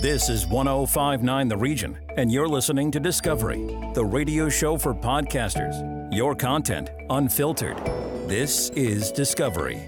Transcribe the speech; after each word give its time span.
This 0.00 0.28
is 0.28 0.46
1059 0.46 1.48
The 1.48 1.56
Region, 1.56 1.98
and 2.16 2.30
you're 2.30 2.48
listening 2.48 2.90
to 2.90 3.00
Discovery, 3.00 3.66
the 3.94 4.04
radio 4.04 4.48
show 4.48 4.76
for 4.76 4.94
podcasters. 4.94 6.12
Your 6.14 6.34
content 6.34 6.90
unfiltered. 7.10 7.78
This 8.28 8.70
is 8.70 9.10
Discovery. 9.10 9.86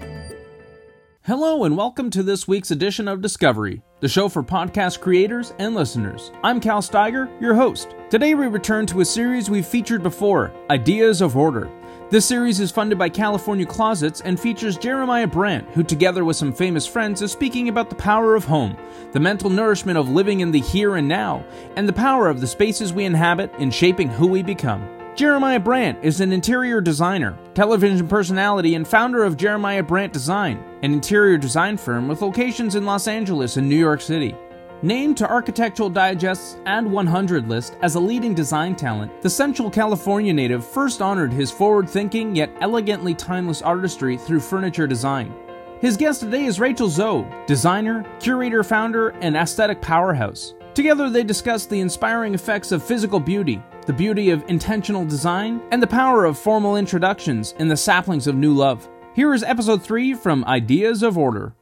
Hello, 1.23 1.63
and 1.63 1.77
welcome 1.77 2.09
to 2.09 2.23
this 2.23 2.47
week's 2.47 2.71
edition 2.71 3.07
of 3.07 3.21
Discovery, 3.21 3.81
the 3.99 4.09
show 4.09 4.29
for 4.29 4.41
podcast 4.41 4.99
creators 4.99 5.53
and 5.59 5.75
listeners. 5.75 6.31
I'm 6.43 6.59
Cal 6.59 6.81
Steiger, 6.81 7.29
your 7.39 7.53
host. 7.53 7.95
Today, 8.09 8.33
we 8.33 8.47
return 8.47 8.85
to 8.87 9.01
a 9.01 9.05
series 9.05 9.49
we've 9.49 9.65
featured 9.65 10.01
before 10.01 10.51
Ideas 10.71 11.21
of 11.21 11.37
Order. 11.37 11.69
This 12.11 12.25
series 12.25 12.59
is 12.59 12.71
funded 12.71 12.97
by 12.97 13.09
California 13.09 13.67
Closets 13.67 14.21
and 14.21 14.39
features 14.39 14.79
Jeremiah 14.79 15.27
Brent, 15.27 15.69
who, 15.75 15.83
together 15.83 16.25
with 16.25 16.37
some 16.37 16.51
famous 16.51 16.87
friends, 16.87 17.21
is 17.21 17.31
speaking 17.31 17.69
about 17.69 17.91
the 17.91 17.95
power 17.95 18.33
of 18.33 18.45
home, 18.45 18.75
the 19.11 19.19
mental 19.19 19.51
nourishment 19.51 19.95
of 19.95 20.09
living 20.09 20.39
in 20.39 20.49
the 20.49 20.59
here 20.59 20.95
and 20.95 21.07
now, 21.07 21.45
and 21.75 21.87
the 21.87 21.93
power 21.93 22.27
of 22.27 22.41
the 22.41 22.47
spaces 22.47 22.91
we 22.91 23.05
inhabit 23.05 23.53
in 23.59 23.69
shaping 23.69 24.09
who 24.09 24.25
we 24.25 24.41
become. 24.41 24.89
Jeremiah 25.13 25.59
Brent 25.59 26.03
is 26.03 26.19
an 26.19 26.33
interior 26.33 26.81
designer, 26.81 27.37
television 27.53 28.07
personality, 28.07 28.73
and 28.73 28.87
founder 28.87 29.23
of 29.23 29.37
Jeremiah 29.37 29.83
Brent 29.83 30.11
Design, 30.11 30.63
an 30.81 30.93
interior 30.93 31.37
design 31.37 31.77
firm 31.77 32.07
with 32.07 32.23
locations 32.23 32.73
in 32.73 32.87
Los 32.87 33.07
Angeles 33.07 33.55
and 33.55 33.69
New 33.69 33.75
York 33.75 34.01
City. 34.01 34.35
Named 34.81 35.17
to 35.17 35.29
Architectural 35.29 35.89
Digest's 35.89 36.55
Ad 36.65 36.89
100 36.89 37.49
list 37.49 37.75
as 37.81 37.95
a 37.95 37.99
leading 37.99 38.33
design 38.33 38.77
talent, 38.77 39.21
the 39.21 39.29
Central 39.29 39.69
California 39.69 40.33
native 40.33 40.65
first 40.65 41.01
honored 41.01 41.33
his 41.33 41.51
forward 41.51 41.89
thinking 41.89 42.33
yet 42.33 42.49
elegantly 42.61 43.13
timeless 43.13 43.61
artistry 43.61 44.15
through 44.15 44.39
furniture 44.39 44.87
design. 44.87 45.33
His 45.81 45.97
guest 45.97 46.21
today 46.21 46.45
is 46.45 46.61
Rachel 46.61 46.87
Zoe, 46.87 47.27
designer, 47.45 48.05
curator, 48.21 48.63
founder, 48.63 49.09
and 49.19 49.35
aesthetic 49.35 49.81
powerhouse. 49.81 50.53
Together, 50.73 51.09
they 51.09 51.25
discuss 51.25 51.65
the 51.65 51.81
inspiring 51.81 52.33
effects 52.33 52.71
of 52.71 52.81
physical 52.81 53.19
beauty, 53.19 53.61
the 53.85 53.91
beauty 53.91 54.29
of 54.29 54.45
intentional 54.47 55.03
design, 55.03 55.61
and 55.71 55.83
the 55.83 55.87
power 55.87 56.23
of 56.23 56.39
formal 56.39 56.77
introductions 56.77 57.53
in 57.59 57.67
the 57.67 57.75
saplings 57.75 58.27
of 58.27 58.35
new 58.35 58.53
love. 58.53 58.87
Here 59.13 59.33
is 59.33 59.43
episode 59.43 59.83
3 59.83 60.13
from 60.13 60.45
Ideas 60.45 61.03
of 61.03 61.17
Order. 61.17 61.53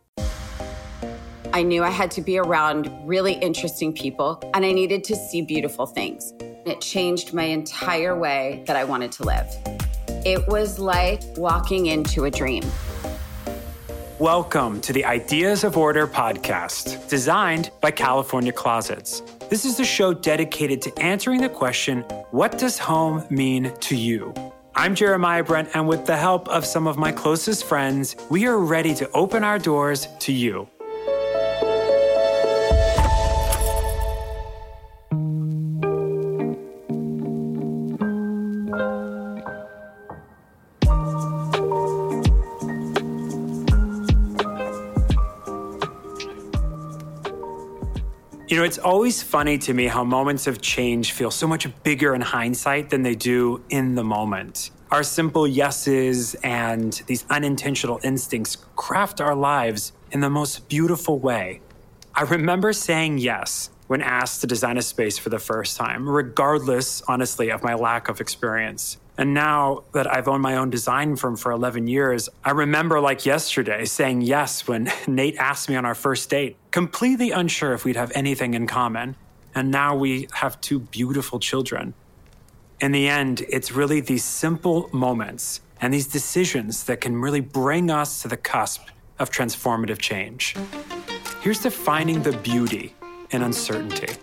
I 1.58 1.64
knew 1.64 1.84
I 1.84 1.90
had 1.90 2.12
to 2.12 2.22
be 2.22 2.38
around 2.38 2.88
really 3.04 3.34
interesting 3.34 3.92
people 3.92 4.40
and 4.54 4.64
I 4.64 4.72
needed 4.72 5.04
to 5.06 5.16
see 5.16 5.42
beautiful 5.42 5.88
things. 5.88 6.36
It 6.68 6.82
changed 6.82 7.34
my 7.34 7.46
entire 7.46 8.16
way 8.16 8.64
that 8.68 8.76
I 8.76 8.84
wanted 8.84 9.12
to 9.14 9.24
live. 9.24 9.48
It 10.24 10.48
was 10.48 10.78
like 10.78 11.24
walking 11.36 11.88
into 11.88 12.26
a 12.26 12.30
dream. 12.30 12.64
Welcome 14.20 14.82
to 14.82 14.94
the 14.94 15.04
Ideas 15.04 15.64
of 15.64 15.78
Order 15.78 16.06
podcast, 16.06 17.10
designed 17.10 17.72
by 17.82 17.90
California 17.90 18.52
Closets. 18.52 19.24
This 19.50 19.66
is 19.66 19.80
a 19.80 19.84
show 19.84 20.14
dedicated 20.14 20.80
to 20.84 21.00
answering 21.00 21.42
the 21.42 21.50
question 21.50 22.02
what 22.30 22.60
does 22.60 22.78
home 22.78 23.26
mean 23.32 23.74
to 23.80 23.96
you? 23.96 24.32
I'm 24.76 24.94
Jeremiah 24.94 25.44
Brent, 25.44 25.70
and 25.74 25.88
with 25.88 26.06
the 26.06 26.18
help 26.18 26.48
of 26.50 26.68
some 26.68 26.86
of 26.86 27.00
my 27.00 27.12
closest 27.12 27.64
friends, 27.64 28.16
we 28.30 28.46
are 28.46 28.60
ready 28.60 28.94
to 28.94 29.10
open 29.10 29.44
our 29.44 29.58
doors 29.58 30.08
to 30.20 30.32
you. 30.32 30.70
It's 48.68 48.78
always 48.78 49.24
funny 49.24 49.58
to 49.58 49.74
me 49.74 49.88
how 49.88 50.04
moments 50.04 50.46
of 50.46 50.60
change 50.60 51.14
feel 51.14 51.32
so 51.32 51.48
much 51.48 51.66
bigger 51.84 52.14
in 52.14 52.20
hindsight 52.20 52.90
than 52.90 53.02
they 53.02 53.16
do 53.16 53.64
in 53.70 53.96
the 53.96 54.04
moment. 54.04 54.72
Our 54.92 55.04
simple 55.04 55.48
yeses 55.48 56.36
and 56.44 56.92
these 57.08 57.24
unintentional 57.30 58.02
instincts 58.04 58.58
craft 58.76 59.22
our 59.22 59.36
lives 59.36 59.94
in 60.12 60.20
the 60.20 60.30
most 60.30 60.68
beautiful 60.68 61.18
way. 61.18 61.62
I 62.14 62.24
remember 62.24 62.74
saying 62.74 63.20
yes 63.20 63.70
when 63.88 64.02
asked 64.02 64.42
to 64.42 64.48
design 64.48 64.78
a 64.78 64.82
space 64.82 65.18
for 65.18 65.30
the 65.30 65.40
first 65.40 65.78
time, 65.78 66.10
regardless, 66.10 67.02
honestly, 67.08 67.50
of 67.50 67.64
my 67.64 67.74
lack 67.74 68.10
of 68.10 68.20
experience. 68.20 68.98
And 69.18 69.34
now 69.34 69.84
that 69.94 70.14
I've 70.14 70.28
owned 70.28 70.44
my 70.44 70.58
own 70.58 70.70
design 70.70 71.16
firm 71.16 71.38
for 71.38 71.52
11 71.52 71.88
years, 71.88 72.30
I 72.44 72.52
remember 72.52 73.00
like 73.00 73.26
yesterday 73.26 73.86
saying 73.86 74.22
yes 74.22 74.68
when 74.68 74.92
Nate 75.08 75.38
asked 75.38 75.70
me 75.70 75.76
on 75.76 75.86
our 75.86 75.96
first 75.96 76.30
date, 76.30 76.58
completely 76.78 77.32
unsure 77.32 77.74
if 77.74 77.86
we'd 77.86 77.96
have 77.96 78.12
anything 78.14 78.54
in 78.54 78.68
common. 78.68 79.16
And 79.56 79.72
now 79.72 79.96
we 79.96 80.28
have 80.34 80.62
two 80.62 80.78
beautiful 80.78 81.40
children. 81.40 81.96
In 82.80 82.92
the 82.92 83.08
end, 83.08 83.44
it's 83.50 83.72
really 83.72 84.00
these 84.00 84.24
simple 84.24 84.88
moments 84.94 85.62
and 85.82 85.92
these 85.92 86.06
decisions 86.06 86.84
that 86.84 87.02
can 87.02 87.20
really 87.20 87.40
bring 87.40 87.90
us 87.90 88.22
to 88.22 88.28
the 88.28 88.38
cusp 88.38 88.90
of 89.18 89.32
transformative 89.32 89.98
change. 89.98 90.56
Here's 91.42 91.62
to 91.62 91.72
finding 91.72 92.22
the 92.22 92.38
beauty 92.38 92.94
in 93.32 93.42
uncertainty. 93.42 94.14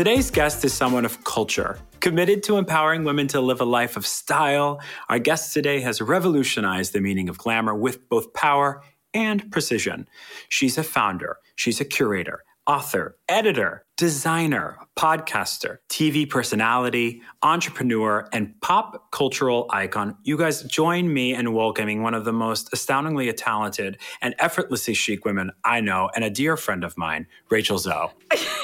Today's 0.00 0.30
guest 0.30 0.64
is 0.64 0.72
someone 0.72 1.04
of 1.04 1.24
culture, 1.24 1.78
committed 2.00 2.42
to 2.44 2.56
empowering 2.56 3.04
women 3.04 3.28
to 3.28 3.40
live 3.42 3.60
a 3.60 3.66
life 3.66 3.98
of 3.98 4.06
style. 4.06 4.80
Our 5.10 5.18
guest 5.18 5.52
today 5.52 5.82
has 5.82 6.00
revolutionized 6.00 6.94
the 6.94 7.02
meaning 7.02 7.28
of 7.28 7.36
glamour 7.36 7.74
with 7.74 8.08
both 8.08 8.32
power 8.32 8.82
and 9.12 9.52
precision. 9.52 10.08
She's 10.48 10.78
a 10.78 10.82
founder, 10.82 11.36
she's 11.54 11.82
a 11.82 11.84
curator, 11.84 12.44
author, 12.66 13.18
editor, 13.28 13.84
designer, 13.98 14.78
podcaster, 14.98 15.80
TV 15.90 16.26
personality, 16.26 17.20
entrepreneur, 17.42 18.26
and 18.32 18.58
pop 18.62 19.10
cultural 19.10 19.66
icon. 19.68 20.16
You 20.22 20.38
guys 20.38 20.62
join 20.62 21.12
me 21.12 21.34
in 21.34 21.52
welcoming 21.52 22.02
one 22.02 22.14
of 22.14 22.24
the 22.24 22.32
most 22.32 22.72
astoundingly 22.72 23.30
talented 23.34 23.98
and 24.22 24.34
effortlessly 24.38 24.94
chic 24.94 25.26
women 25.26 25.50
I 25.62 25.82
know, 25.82 26.08
and 26.14 26.24
a 26.24 26.30
dear 26.30 26.56
friend 26.56 26.84
of 26.84 26.96
mine, 26.96 27.26
Rachel 27.50 27.76
Zoe. 27.76 28.08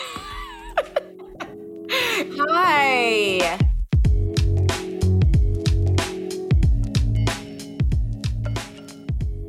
Hi. 2.39 3.59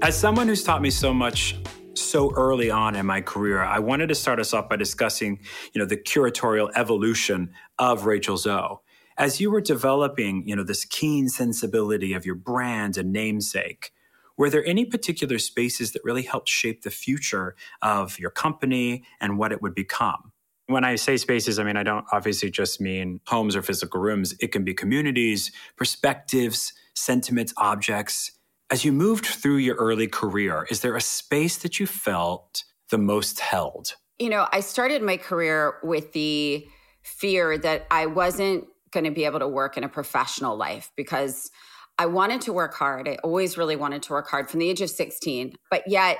As 0.02 0.18
someone 0.18 0.48
who's 0.48 0.64
taught 0.64 0.82
me 0.82 0.90
so 0.90 1.14
much 1.14 1.58
so 1.96 2.32
early 2.36 2.72
on 2.72 2.96
in 2.96 3.06
my 3.06 3.20
career, 3.20 3.62
I 3.62 3.80
wanted 3.80 4.08
to 4.08 4.16
start 4.16 4.40
us 4.40 4.54
off 4.54 4.70
by 4.70 4.78
discussing, 4.78 5.40
you 5.74 5.80
know, 5.80 5.86
the 5.86 5.98
curatorial 5.98 6.72
evolution 6.76 7.50
of 7.78 8.06
Rachel 8.06 8.38
Zoe. 8.38 8.78
As 9.18 9.42
you 9.42 9.52
were 9.52 9.60
developing, 9.60 10.48
you 10.48 10.56
know, 10.56 10.64
this 10.64 10.86
keen 10.86 11.28
sensibility 11.28 12.14
of 12.14 12.26
your 12.26 12.36
brand 12.36 12.96
and 12.96 13.12
namesake, 13.12 13.92
were 14.38 14.50
there 14.50 14.66
any 14.66 14.86
particular 14.86 15.40
spaces 15.40 15.92
that 15.92 16.04
really 16.06 16.22
helped 16.22 16.48
shape 16.48 16.84
the 16.84 16.92
future 16.92 17.56
of 17.82 18.18
your 18.18 18.30
company 18.30 19.04
and 19.20 19.38
what 19.38 19.52
it 19.52 19.62
would 19.62 19.76
become? 19.76 20.32
When 20.68 20.84
I 20.84 20.96
say 20.96 21.18
spaces, 21.18 21.60
I 21.60 21.64
mean, 21.64 21.78
I 21.78 21.84
don't 21.84 22.06
obviously 22.12 22.52
just 22.52 22.80
mean 22.80 23.22
homes 23.28 23.56
or 23.56 23.62
physical 23.62 24.02
rooms. 24.02 24.36
It 24.40 24.52
can 24.52 24.64
be 24.64 24.74
communities, 24.74 25.52
perspectives, 25.78 26.74
sentiments, 26.94 27.54
objects. 27.58 28.32
As 28.70 28.84
you 28.84 28.92
moved 28.92 29.26
through 29.26 29.58
your 29.58 29.76
early 29.76 30.08
career, 30.08 30.68
is 30.70 30.82
there 30.82 30.96
a 30.96 31.02
space 31.02 31.58
that 31.58 31.80
you 31.80 31.88
felt 31.88 32.66
the 32.90 32.98
most 32.98 33.40
held? 33.40 33.96
You 34.20 34.30
know, 34.30 34.48
I 34.52 34.60
started 34.60 35.02
my 35.02 35.16
career 35.16 35.76
with 35.84 36.12
the 36.12 36.68
fear 37.02 37.58
that 37.58 37.88
I 37.90 38.08
wasn't 38.08 38.66
going 38.92 39.06
to 39.06 39.12
be 39.12 39.26
able 39.26 39.40
to 39.40 39.48
work 39.48 39.78
in 39.78 39.84
a 39.84 39.90
professional 39.90 40.58
life 40.58 40.92
because 40.98 41.50
I 41.98 42.06
wanted 42.08 42.42
to 42.42 42.54
work 42.54 42.74
hard. 42.74 43.08
I 43.08 43.16
always 43.24 43.58
really 43.58 43.76
wanted 43.76 44.04
to 44.04 44.14
work 44.14 44.30
hard 44.30 44.50
from 44.50 44.60
the 44.60 44.70
age 44.70 44.82
of 44.82 44.90
16, 44.90 45.56
but 45.72 45.84
yet 45.88 46.18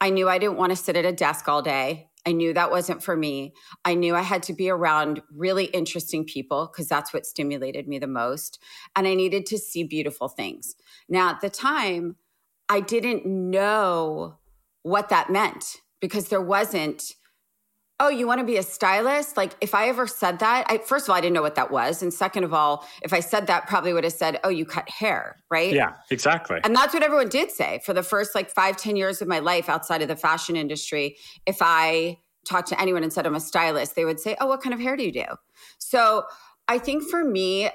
I 0.00 0.10
knew 0.10 0.28
I 0.28 0.38
didn't 0.38 0.56
want 0.56 0.70
to 0.70 0.76
sit 0.76 0.96
at 0.96 1.04
a 1.04 1.12
desk 1.12 1.48
all 1.48 1.62
day. 1.62 2.08
I 2.24 2.32
knew 2.32 2.54
that 2.54 2.70
wasn't 2.70 3.02
for 3.02 3.16
me. 3.16 3.52
I 3.84 3.94
knew 3.94 4.14
I 4.14 4.22
had 4.22 4.42
to 4.44 4.52
be 4.52 4.70
around 4.70 5.22
really 5.34 5.64
interesting 5.66 6.24
people 6.24 6.70
because 6.72 6.88
that's 6.88 7.12
what 7.12 7.26
stimulated 7.26 7.88
me 7.88 7.98
the 7.98 8.06
most. 8.06 8.60
And 8.94 9.06
I 9.06 9.14
needed 9.14 9.46
to 9.46 9.58
see 9.58 9.82
beautiful 9.82 10.28
things. 10.28 10.76
Now, 11.08 11.30
at 11.30 11.40
the 11.40 11.50
time, 11.50 12.16
I 12.68 12.80
didn't 12.80 13.26
know 13.26 14.38
what 14.82 15.08
that 15.08 15.30
meant 15.30 15.80
because 16.00 16.28
there 16.28 16.40
wasn't, 16.40 17.14
oh, 18.02 18.08
you 18.08 18.26
want 18.26 18.40
to 18.40 18.44
be 18.44 18.56
a 18.56 18.62
stylist? 18.64 19.36
Like, 19.36 19.52
if 19.60 19.76
I 19.76 19.88
ever 19.88 20.08
said 20.08 20.40
that, 20.40 20.66
I, 20.68 20.78
first 20.78 21.06
of 21.06 21.10
all, 21.10 21.16
I 21.16 21.20
didn't 21.20 21.34
know 21.34 21.42
what 21.42 21.54
that 21.54 21.70
was. 21.70 22.02
And 22.02 22.12
second 22.12 22.42
of 22.42 22.52
all, 22.52 22.84
if 23.02 23.12
I 23.12 23.20
said 23.20 23.46
that, 23.46 23.68
probably 23.68 23.92
would 23.92 24.02
have 24.02 24.12
said, 24.12 24.40
oh, 24.42 24.48
you 24.48 24.64
cut 24.64 24.88
hair, 24.90 25.36
right? 25.50 25.72
Yeah, 25.72 25.94
exactly. 26.10 26.58
And 26.64 26.74
that's 26.74 26.92
what 26.92 27.04
everyone 27.04 27.28
did 27.28 27.52
say 27.52 27.80
for 27.86 27.94
the 27.94 28.02
first 28.02 28.34
like 28.34 28.50
five, 28.50 28.76
ten 28.76 28.96
years 28.96 29.22
of 29.22 29.28
my 29.28 29.38
life 29.38 29.68
outside 29.68 30.02
of 30.02 30.08
the 30.08 30.16
fashion 30.16 30.56
industry. 30.56 31.16
If 31.46 31.58
I 31.60 32.18
talked 32.44 32.68
to 32.70 32.80
anyone 32.80 33.04
and 33.04 33.12
said 33.12 33.24
I'm 33.24 33.36
a 33.36 33.40
stylist, 33.40 33.94
they 33.94 34.04
would 34.04 34.18
say, 34.18 34.36
oh, 34.40 34.46
what 34.46 34.60
kind 34.60 34.74
of 34.74 34.80
hair 34.80 34.96
do 34.96 35.04
you 35.04 35.12
do? 35.12 35.26
So 35.78 36.24
I 36.66 36.78
think 36.78 37.08
for 37.08 37.22
me, 37.22 37.70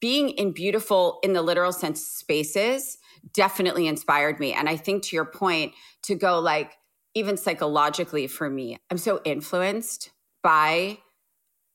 being 0.00 0.30
in 0.30 0.52
beautiful, 0.52 1.18
in 1.24 1.32
the 1.32 1.42
literal 1.42 1.72
sense, 1.72 2.06
spaces 2.06 2.98
definitely 3.34 3.88
inspired 3.88 4.38
me. 4.38 4.52
And 4.52 4.68
I 4.68 4.76
think 4.76 5.02
to 5.04 5.16
your 5.16 5.24
point, 5.24 5.72
to 6.02 6.14
go 6.14 6.38
like, 6.38 6.72
even 7.14 7.36
psychologically 7.36 8.26
for 8.26 8.48
me, 8.48 8.78
I'm 8.90 8.98
so 8.98 9.20
influenced 9.24 10.10
by 10.42 10.98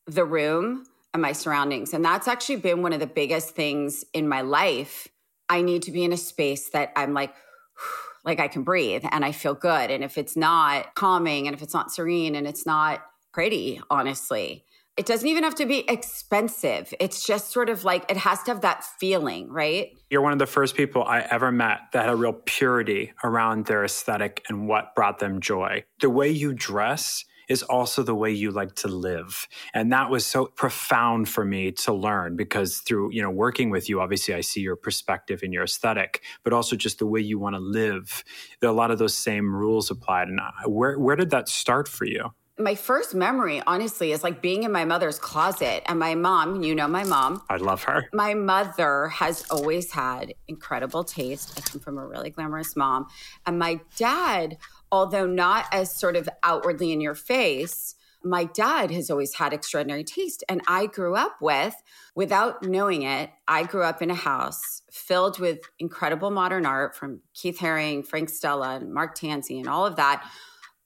the 0.06 0.25
room 0.25 0.86
and 1.13 1.22
my 1.22 1.31
surroundings. 1.31 1.94
And 1.94 2.04
that's 2.04 2.28
actually 2.28 2.57
been 2.57 2.81
one 2.81 2.94
of 2.94 3.00
the 3.00 3.07
biggest 3.07 3.51
things 3.51 4.06
in 4.13 4.28
my 4.28 4.42
life. 4.42 5.07
I 5.50 5.62
need 5.62 5.84
to 5.84 5.92
be 5.92 6.04
in 6.04 6.13
a 6.13 6.18
space 6.18 6.69
that 6.69 6.92
I'm 6.95 7.13
like, 7.13 7.34
like 8.25 8.39
I 8.39 8.48
can 8.48 8.63
breathe 8.63 9.06
and 9.10 9.24
I 9.24 9.31
feel 9.31 9.54
good. 9.54 9.92
And 9.92 10.04
if 10.04 10.18
it's 10.18 10.36
not 10.36 10.95
calming 10.95 11.48
and 11.48 11.56
if 11.56 11.62
it's 11.62 11.74
not 11.74 11.92
serene 11.92 12.36
and 12.36 12.48
it's 12.48 12.66
not 12.66 13.06
pretty, 13.31 13.80
honestly, 13.89 14.66
it 14.98 15.06
doesn't 15.06 15.28
even 15.28 15.44
have 15.44 15.56
to 15.56 15.66
be 15.66 15.90
expensive. 15.90 16.94
It's 17.00 17.26
just 17.26 17.52
sort 17.52 17.70
of 17.70 17.84
like 17.84 18.10
it 18.10 18.18
has 18.18 18.42
to 18.44 18.52
have 18.52 18.62
that 18.62 18.84
feeling, 18.84 19.50
right? 19.50 19.96
You're 20.10 20.22
one 20.22 20.34
of 20.34 20.40
the 20.40 20.48
first 20.48 20.76
people 20.76 21.04
I 21.04 21.20
ever 21.20 21.52
met 21.52 21.80
that 21.94 22.06
had 22.06 22.10
a 22.10 22.16
real 22.16 22.34
purity 22.34 23.14
around 23.24 23.68
their 23.68 23.84
aesthetic 23.84 24.44
and 24.50 24.68
what 24.68 24.96
brought 24.96 25.20
them 25.20 25.40
joy. 25.40 25.84
The 26.02 26.10
way 26.10 26.30
you 26.30 26.54
dress 26.54 27.24
is 27.48 27.64
also 27.64 28.04
the 28.04 28.16
way 28.16 28.32
you 28.32 28.52
like 28.52 28.76
to 28.76 28.88
live. 28.88 29.48
And 29.74 29.92
that 29.94 30.10
was 30.10 30.26
so 30.26 30.48
profound 30.48 31.30
for 31.30 31.46
me 31.46 31.72
to 31.72 31.94
learn 31.94 32.36
because 32.36 32.80
through, 32.80 33.14
you 33.14 33.22
know, 33.22 33.30
working 33.30 33.70
with 33.70 33.88
you, 33.88 34.02
obviously 34.02 34.34
I 34.34 34.42
see 34.42 34.62
your 34.62 34.76
perspective 34.76 35.42
and 35.44 35.54
your 35.54 35.64
aesthetic, 35.64 36.24
but 36.44 36.52
also 36.52 36.76
just 36.76 37.00
the 37.00 37.06
way 37.06 37.22
you 37.22 37.40
want 37.40 37.56
to 37.56 37.62
live. 37.62 38.24
There 38.60 38.70
are 38.70 38.74
a 38.74 38.76
lot 38.76 38.92
of 38.92 38.98
those 38.98 39.16
same 39.16 39.56
rules 39.56 39.90
applied. 39.90 40.28
And 40.28 40.42
where, 40.66 41.00
where 41.00 41.16
did 41.16 41.30
that 41.30 41.48
start 41.48 41.88
for 41.88 42.06
you? 42.06 42.32
My 42.59 42.75
first 42.75 43.13
memory, 43.13 43.62
honestly, 43.68 44.12
is 44.12 44.24
like 44.24 44.42
being 44.42 44.63
in 44.63 44.71
my 44.71 44.86
mother's 44.86 45.19
closet. 45.19 45.83
And 45.86 46.00
my 46.00 46.15
mom, 46.15 46.63
you 46.63 46.74
know 46.74 46.88
my 46.88 47.04
mom. 47.04 47.44
I 47.50 47.57
love 47.57 47.83
her. 47.83 48.09
My 48.13 48.33
mother 48.33 49.07
has 49.09 49.45
always 49.51 49.92
had 49.92 50.33
incredible 50.48 51.04
taste. 51.04 51.54
I 51.57 51.62
come 51.62 51.80
from 51.81 51.98
a 51.98 52.06
really 52.06 52.30
glamorous 52.30 52.75
mom. 52.75 53.07
And 53.45 53.59
my 53.59 53.80
dad, 53.95 54.57
although 54.92 55.27
not 55.27 55.65
as 55.71 55.94
sort 55.94 56.15
of 56.15 56.27
outwardly 56.44 56.92
in 56.92 57.01
your 57.01 57.15
face, 57.15 57.95
my 58.24 58.45
dad 58.45 58.89
has 58.92 59.12
always 59.12 59.36
had 59.36 59.53
extraordinary 59.53 60.03
taste. 60.03 60.44
And 60.50 60.62
I 60.68 60.88
grew 60.88 61.15
up 61.15 61.38
with, 61.39 61.75
without 62.15 62.63
knowing 62.63 63.03
it, 63.03 63.30
I 63.48 63.63
grew 63.63 63.83
up 63.83 64.01
in 64.01 64.10
a 64.10 64.15
house 64.15 64.81
filled 64.92 65.39
with 65.39 65.60
incredible 65.77 66.31
modern 66.31 66.65
art 66.65 66.95
from 66.95 67.21
Keith 67.33 67.60
Haring, 67.60 68.06
Frank 68.06 68.30
Stella, 68.30 68.77
and 68.77 68.92
Mark 68.92 69.15
Tansey, 69.15 69.60
and 69.60 69.69
all 69.69 69.86
of 69.86 69.95
that. 69.98 70.27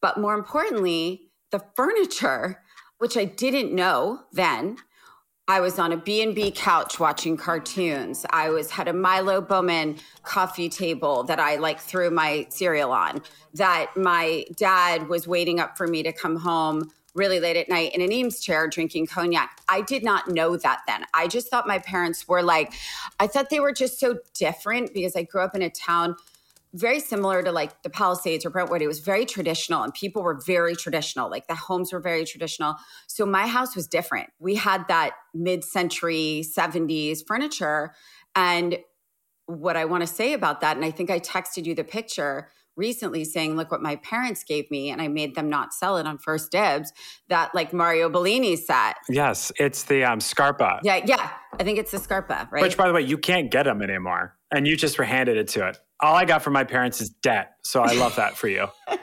But 0.01 0.19
more 0.19 0.33
importantly, 0.33 1.31
the 1.51 1.63
furniture, 1.75 2.62
which 2.98 3.18
I 3.18 3.25
didn't 3.25 3.74
know 3.74 4.21
then. 4.31 4.77
I 5.48 5.59
was 5.59 5.80
on 5.80 5.92
a 5.92 5.98
B&B 5.98 6.51
couch 6.51 7.00
watching 7.00 7.36
cartoons. 7.36 8.25
I 8.30 8.50
was 8.50 8.71
had 8.71 8.88
a 8.88 8.94
Milo 8.94 9.42
Baughman 9.42 10.00
coffee 10.24 10.69
table 10.69 11.24
that 11.24 11.39
I 11.39 11.57
like 11.57 11.80
threw 11.80 12.09
my 12.09 12.45
cereal 12.50 12.92
on. 12.92 13.21
That 13.56 13.92
my 13.98 14.45
dad 14.56 15.09
was 15.09 15.27
waiting 15.27 15.59
up 15.59 15.77
for 15.77 15.88
me 15.88 16.03
to 16.03 16.13
come 16.13 16.38
home 16.38 16.89
really 17.13 17.42
late 17.42 17.57
at 17.57 17.68
night 17.68 17.94
in 17.94 18.01
an 18.01 18.12
Eames 18.12 18.39
chair 18.39 18.68
drinking 18.69 19.07
cognac. 19.07 19.59
I 19.68 19.81
did 19.81 20.03
not 20.03 20.30
know 20.30 20.56
that 20.56 20.81
then. 20.88 21.03
I 21.13 21.27
just 21.27 21.50
thought 21.50 21.68
my 21.68 21.80
parents 21.80 22.27
were 22.27 22.44
like 22.44 22.74
I 23.19 23.27
thought 23.27 23.50
they 23.50 23.59
were 23.59 23.74
just 23.74 24.00
so 24.00 24.19
different 24.33 24.94
because 24.94 25.18
I 25.18 25.24
grew 25.24 25.42
up 25.42 25.56
in 25.56 25.62
a 25.62 25.69
town 25.69 26.15
very 26.73 27.00
similar 27.00 27.44
to 27.44 27.51
like 27.51 27.83
the 27.83 27.89
Palisades 27.89 28.45
or 28.45 28.50
Brentwood. 28.50 28.81
It 28.81 28.88
was 28.88 29.00
very 29.00 29.25
traditional 29.25 29.83
and 29.83 29.94
people 29.94 30.23
were 30.23 30.39
very 30.45 30.75
traditional. 30.75 31.29
Like 31.29 31.47
the 31.47 31.56
homes 31.56 31.91
were 31.91 32.00
very 32.00 32.25
traditional. 32.25 32.75
So 33.07 33.25
my 33.25 33.47
house 33.47 33.75
was 33.75 33.88
different. 33.88 34.29
We 34.39 34.56
had 34.56 34.88
that 34.88 35.12
mid 35.33 35.63
century 35.63 36.44
70s 36.45 37.19
furniture. 37.27 37.94
And 38.35 38.77
what 39.47 39.75
I 39.75 39.85
want 39.85 40.01
to 40.01 40.07
say 40.07 40.33
about 40.33 40.62
that, 40.62 40.77
and 40.77 40.85
I 40.85 40.91
think 40.91 41.09
I 41.09 41.19
texted 41.19 41.65
you 41.65 41.75
the 41.75 41.83
picture 41.83 42.50
recently 42.77 43.25
saying, 43.25 43.57
look 43.57 43.69
what 43.69 43.81
my 43.81 43.97
parents 43.97 44.45
gave 44.45 44.69
me, 44.71 44.89
and 44.89 45.01
I 45.01 45.09
made 45.09 45.35
them 45.35 45.50
not 45.50 45.74
sell 45.74 45.97
it 45.97 46.07
on 46.07 46.17
1stDibs, 46.17 46.88
that 47.27 47.53
like 47.53 47.74
Mario 47.74 48.09
Bellini 48.09 48.56
set. 48.56 48.95
Yes, 49.09 49.51
it's 49.59 49.83
the 49.83 50.06
um, 50.06 50.21
Scarpa. 50.21 50.79
Yeah, 50.81 51.01
yeah. 51.06 51.31
I 51.59 51.63
think 51.63 51.77
it's 51.77 51.91
the 51.91 52.00
Scarpa, 52.00 52.47
right? 52.50 52.62
Which, 52.62 52.77
by 52.77 52.88
the 52.88 52.94
way, 52.94 53.01
you 53.01 53.17
can't 53.17 53.51
get 53.51 53.63
them 53.63 53.81
anymore. 53.81 54.38
And 54.51 54.67
you 54.67 54.77
just 54.77 54.97
were 54.97 55.03
handed 55.03 55.38
it 55.38 55.50
to 55.50 55.67
it 55.67 55.79
all 56.01 56.15
I 56.15 56.25
got 56.25 56.42
from 56.42 56.53
my 56.53 56.63
parents 56.63 57.01
is 57.01 57.09
debt. 57.09 57.56
So 57.63 57.81
I 57.81 57.94
love 57.94 58.15
that 58.15 58.38
for 58.38 58.48
you. 58.48 58.68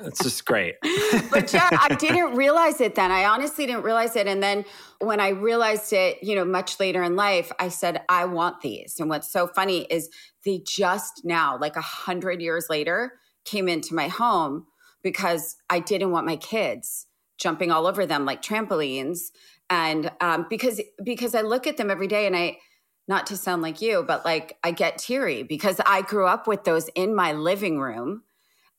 It's 0.00 0.22
just 0.22 0.44
great. 0.44 0.76
but 1.30 1.52
yeah, 1.52 1.68
I 1.72 1.94
didn't 1.98 2.36
realize 2.36 2.80
it 2.80 2.94
then. 2.94 3.10
I 3.10 3.24
honestly 3.24 3.66
didn't 3.66 3.82
realize 3.82 4.16
it. 4.16 4.26
And 4.26 4.42
then 4.42 4.64
when 5.00 5.20
I 5.20 5.30
realized 5.30 5.92
it, 5.92 6.22
you 6.22 6.34
know, 6.34 6.44
much 6.44 6.78
later 6.78 7.02
in 7.02 7.16
life, 7.16 7.50
I 7.58 7.68
said, 7.68 8.02
I 8.08 8.24
want 8.24 8.60
these. 8.60 9.00
And 9.00 9.08
what's 9.08 9.30
so 9.30 9.46
funny 9.46 9.86
is 9.90 10.08
they 10.44 10.62
just 10.66 11.22
now, 11.24 11.58
like 11.58 11.76
a 11.76 11.82
hundred 11.82 12.40
years 12.40 12.66
later, 12.70 13.14
came 13.44 13.68
into 13.68 13.94
my 13.94 14.08
home 14.08 14.66
because 15.02 15.56
I 15.70 15.80
didn't 15.80 16.10
want 16.10 16.26
my 16.26 16.36
kids 16.36 17.06
jumping 17.38 17.70
all 17.70 17.86
over 17.86 18.04
them 18.04 18.24
like 18.24 18.42
trampolines. 18.42 19.30
And 19.70 20.10
um, 20.20 20.46
because 20.48 20.80
because 21.02 21.34
I 21.34 21.42
look 21.42 21.66
at 21.66 21.76
them 21.76 21.90
every 21.90 22.08
day 22.08 22.26
and 22.26 22.36
I 22.36 22.58
not 23.08 23.26
to 23.26 23.36
sound 23.36 23.62
like 23.62 23.80
you, 23.80 24.04
but 24.06 24.24
like 24.24 24.58
I 24.62 24.70
get 24.70 24.98
teary 24.98 25.42
because 25.42 25.80
I 25.84 26.02
grew 26.02 26.26
up 26.26 26.46
with 26.46 26.64
those 26.64 26.88
in 26.94 27.14
my 27.14 27.32
living 27.32 27.80
room 27.80 28.22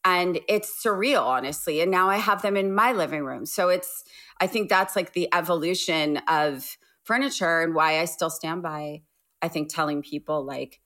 and 0.06 0.40
it's 0.48 0.81
surreal, 0.84 1.24
honestly. 1.24 1.81
And 1.81 1.92
now 1.92 2.10
I 2.10 2.18
have 2.18 2.42
them 2.42 2.56
in 2.56 2.74
my 2.74 2.94
living 2.94 3.26
room. 3.26 3.46
So 3.46 3.70
it's, 3.70 4.06
I 4.40 4.48
think 4.48 4.70
that's 4.70 4.96
like 4.96 5.14
the 5.14 5.28
evolution 5.34 6.22
of 6.28 6.78
furniture 7.04 7.62
and 7.62 7.76
why 7.76 8.00
I 8.00 8.06
still 8.06 8.30
stand 8.30 8.62
by, 8.62 9.02
I 9.42 9.48
think, 9.48 9.74
telling 9.74 10.02
people 10.02 10.46
like 10.46 10.80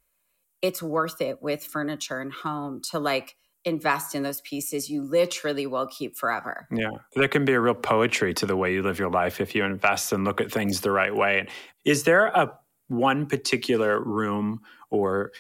it's 0.62 0.82
worth 0.82 1.22
it 1.22 1.42
with 1.42 1.64
furniture 1.64 2.22
and 2.22 2.34
home 2.34 2.82
to 2.92 3.00
like, 3.00 3.36
invest 3.66 4.14
in 4.14 4.24
those 4.24 4.42
pieces 4.42 4.90
you 4.90 5.02
literally 5.02 5.66
will 5.66 5.88
keep 5.88 6.18
forever. 6.18 6.68
Yeah. 6.70 6.90
There 7.16 7.28
can 7.28 7.46
be 7.46 7.54
a 7.54 7.62
real 7.62 7.74
poetry 7.74 8.34
to 8.34 8.46
the 8.46 8.58
way 8.58 8.74
you 8.74 8.82
live 8.82 9.00
your 9.00 9.10
life 9.10 9.40
if 9.40 9.56
you 9.56 9.64
invest 9.64 10.12
and 10.12 10.26
look 10.26 10.42
at 10.42 10.52
things 10.52 10.82
the 10.82 10.92
right 10.92 11.16
way. 11.16 11.48
Is 11.86 12.04
there 12.04 12.26
a 12.26 12.52
one 12.96 13.26
particular 13.26 14.02
room 14.02 14.62
or 14.90 15.32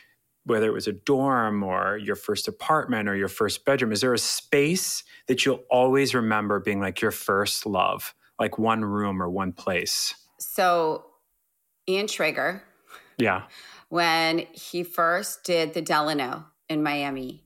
whether 0.45 0.67
it 0.67 0.73
was 0.73 0.87
a 0.87 0.93
dorm 0.93 1.63
or 1.63 1.97
your 1.97 2.15
first 2.15 2.47
apartment 2.47 3.07
or 3.07 3.15
your 3.15 3.29
first 3.29 3.63
bedroom 3.65 3.91
is 3.91 4.01
there 4.01 4.13
a 4.13 4.19
space 4.19 5.03
that 5.27 5.45
you'll 5.45 5.63
always 5.69 6.13
remember 6.13 6.59
being 6.59 6.81
like 6.81 7.01
your 7.01 7.11
first 7.11 7.65
love? 7.65 8.13
Like 8.39 8.57
one 8.57 8.83
room 8.83 9.21
or 9.21 9.29
one 9.29 9.53
place? 9.53 10.13
So 10.39 11.05
ian 11.87 12.07
schrager 12.07 12.61
yeah. 13.17 13.43
when 13.89 14.39
he 14.51 14.83
first 14.83 15.43
did 15.43 15.73
the 15.73 15.81
delano 15.81 16.45
in 16.67 16.81
miami 16.83 17.43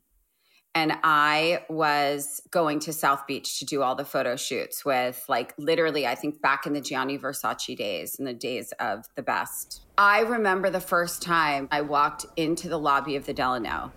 and 0.78 0.94
I 1.04 1.64
was 1.70 2.40
going 2.52 2.82
to 2.82 2.94
South 2.94 3.26
Beach 3.26 3.58
to 3.58 3.66
do 3.66 3.82
all 3.82 3.96
the 3.96 4.06
photo 4.06 4.36
shoots 4.36 4.86
with, 4.86 5.26
like, 5.28 5.56
literally, 5.58 6.06
I 6.06 6.14
think 6.14 6.40
back 6.40 6.68
in 6.68 6.74
the 6.74 6.82
Gianni 6.82 7.18
Versace 7.18 7.76
days, 7.76 8.14
in 8.14 8.26
the 8.26 8.34
days 8.36 8.72
of 8.80 9.06
the 9.16 9.24
best. 9.24 9.88
I 9.98 10.20
remember 10.20 10.70
the 10.70 10.80
first 10.80 11.24
time 11.24 11.68
I 11.72 11.82
walked 11.82 12.28
into 12.36 12.70
the 12.70 12.78
lobby 12.78 13.16
of 13.16 13.26
the 13.26 13.34
Delano, 13.34 13.92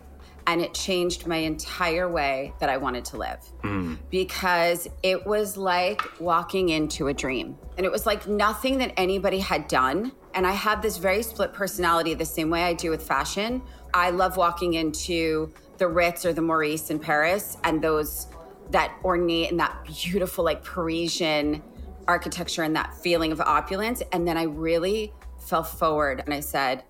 and 0.47 0.63
it 0.63 0.73
changed 0.73 1.27
my 1.27 1.37
entire 1.37 2.09
way 2.09 2.55
that 2.61 2.71
I 2.71 2.79
wanted 2.79 3.05
to 3.07 3.19
live 3.19 3.41
mm. 3.63 3.99
because 4.09 4.89
it 5.03 5.27
was 5.27 5.59
like 5.59 6.01
walking 6.19 6.71
into 6.71 7.09
a 7.09 7.13
dream. 7.13 7.59
And 7.77 7.85
it 7.85 7.93
was 7.93 8.07
like 8.07 8.27
nothing 8.27 8.79
that 8.79 8.95
anybody 8.97 9.41
had 9.41 9.69
done. 9.69 10.13
And 10.33 10.47
I 10.47 10.53
have 10.53 10.81
this 10.81 10.97
very 10.97 11.23
split 11.23 11.53
personality, 11.53 12.15
the 12.15 12.25
same 12.25 12.49
way 12.49 12.65
I 12.65 12.73
do 12.73 12.89
with 12.89 13.03
fashion. 13.03 13.61
I 13.93 14.11
love 14.11 14.39
walking 14.39 14.75
into 14.75 15.53
the 15.81 15.89
Ritz 15.89 16.25
or 16.25 16.33
the 16.33 16.43
Meurice 16.43 16.91
in 16.91 17.01
Paris 17.01 17.57
and 17.65 17.83
those 17.83 18.29
that 18.71 18.97
ornate 19.03 19.51
and 19.51 19.59
that 19.59 19.85
beautiful 19.85 20.45
like 20.45 20.63
Parisian 20.63 21.61
architecture 22.07 22.63
and 22.63 22.77
that 22.77 22.95
feeling 22.95 23.33
of 23.33 23.41
opulence. 23.41 24.03
And 24.13 24.29
then 24.29 24.37
I 24.37 24.45
really 24.45 25.13
fell 25.41 25.65
forward 25.65 26.23
and 26.25 26.33
I 26.33 26.41
said, 26.41 26.85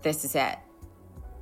This 0.00 0.24
is 0.24 0.34
it. 0.34 0.56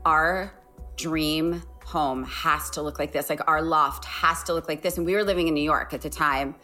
Our 0.04 0.52
dream 0.96 1.62
home 1.84 2.24
has 2.24 2.70
to 2.70 2.82
look 2.82 2.98
like 2.98 3.12
this. 3.12 3.30
Like 3.30 3.46
our 3.46 3.62
loft 3.62 4.04
has 4.06 4.42
to 4.44 4.54
look 4.54 4.66
like 4.66 4.82
this. 4.82 4.96
And 4.96 5.06
we 5.06 5.14
were 5.14 5.24
living 5.24 5.46
in 5.46 5.54
New 5.54 5.62
York 5.62 5.92
at 5.92 6.00
the 6.00 6.10
time 6.10 6.54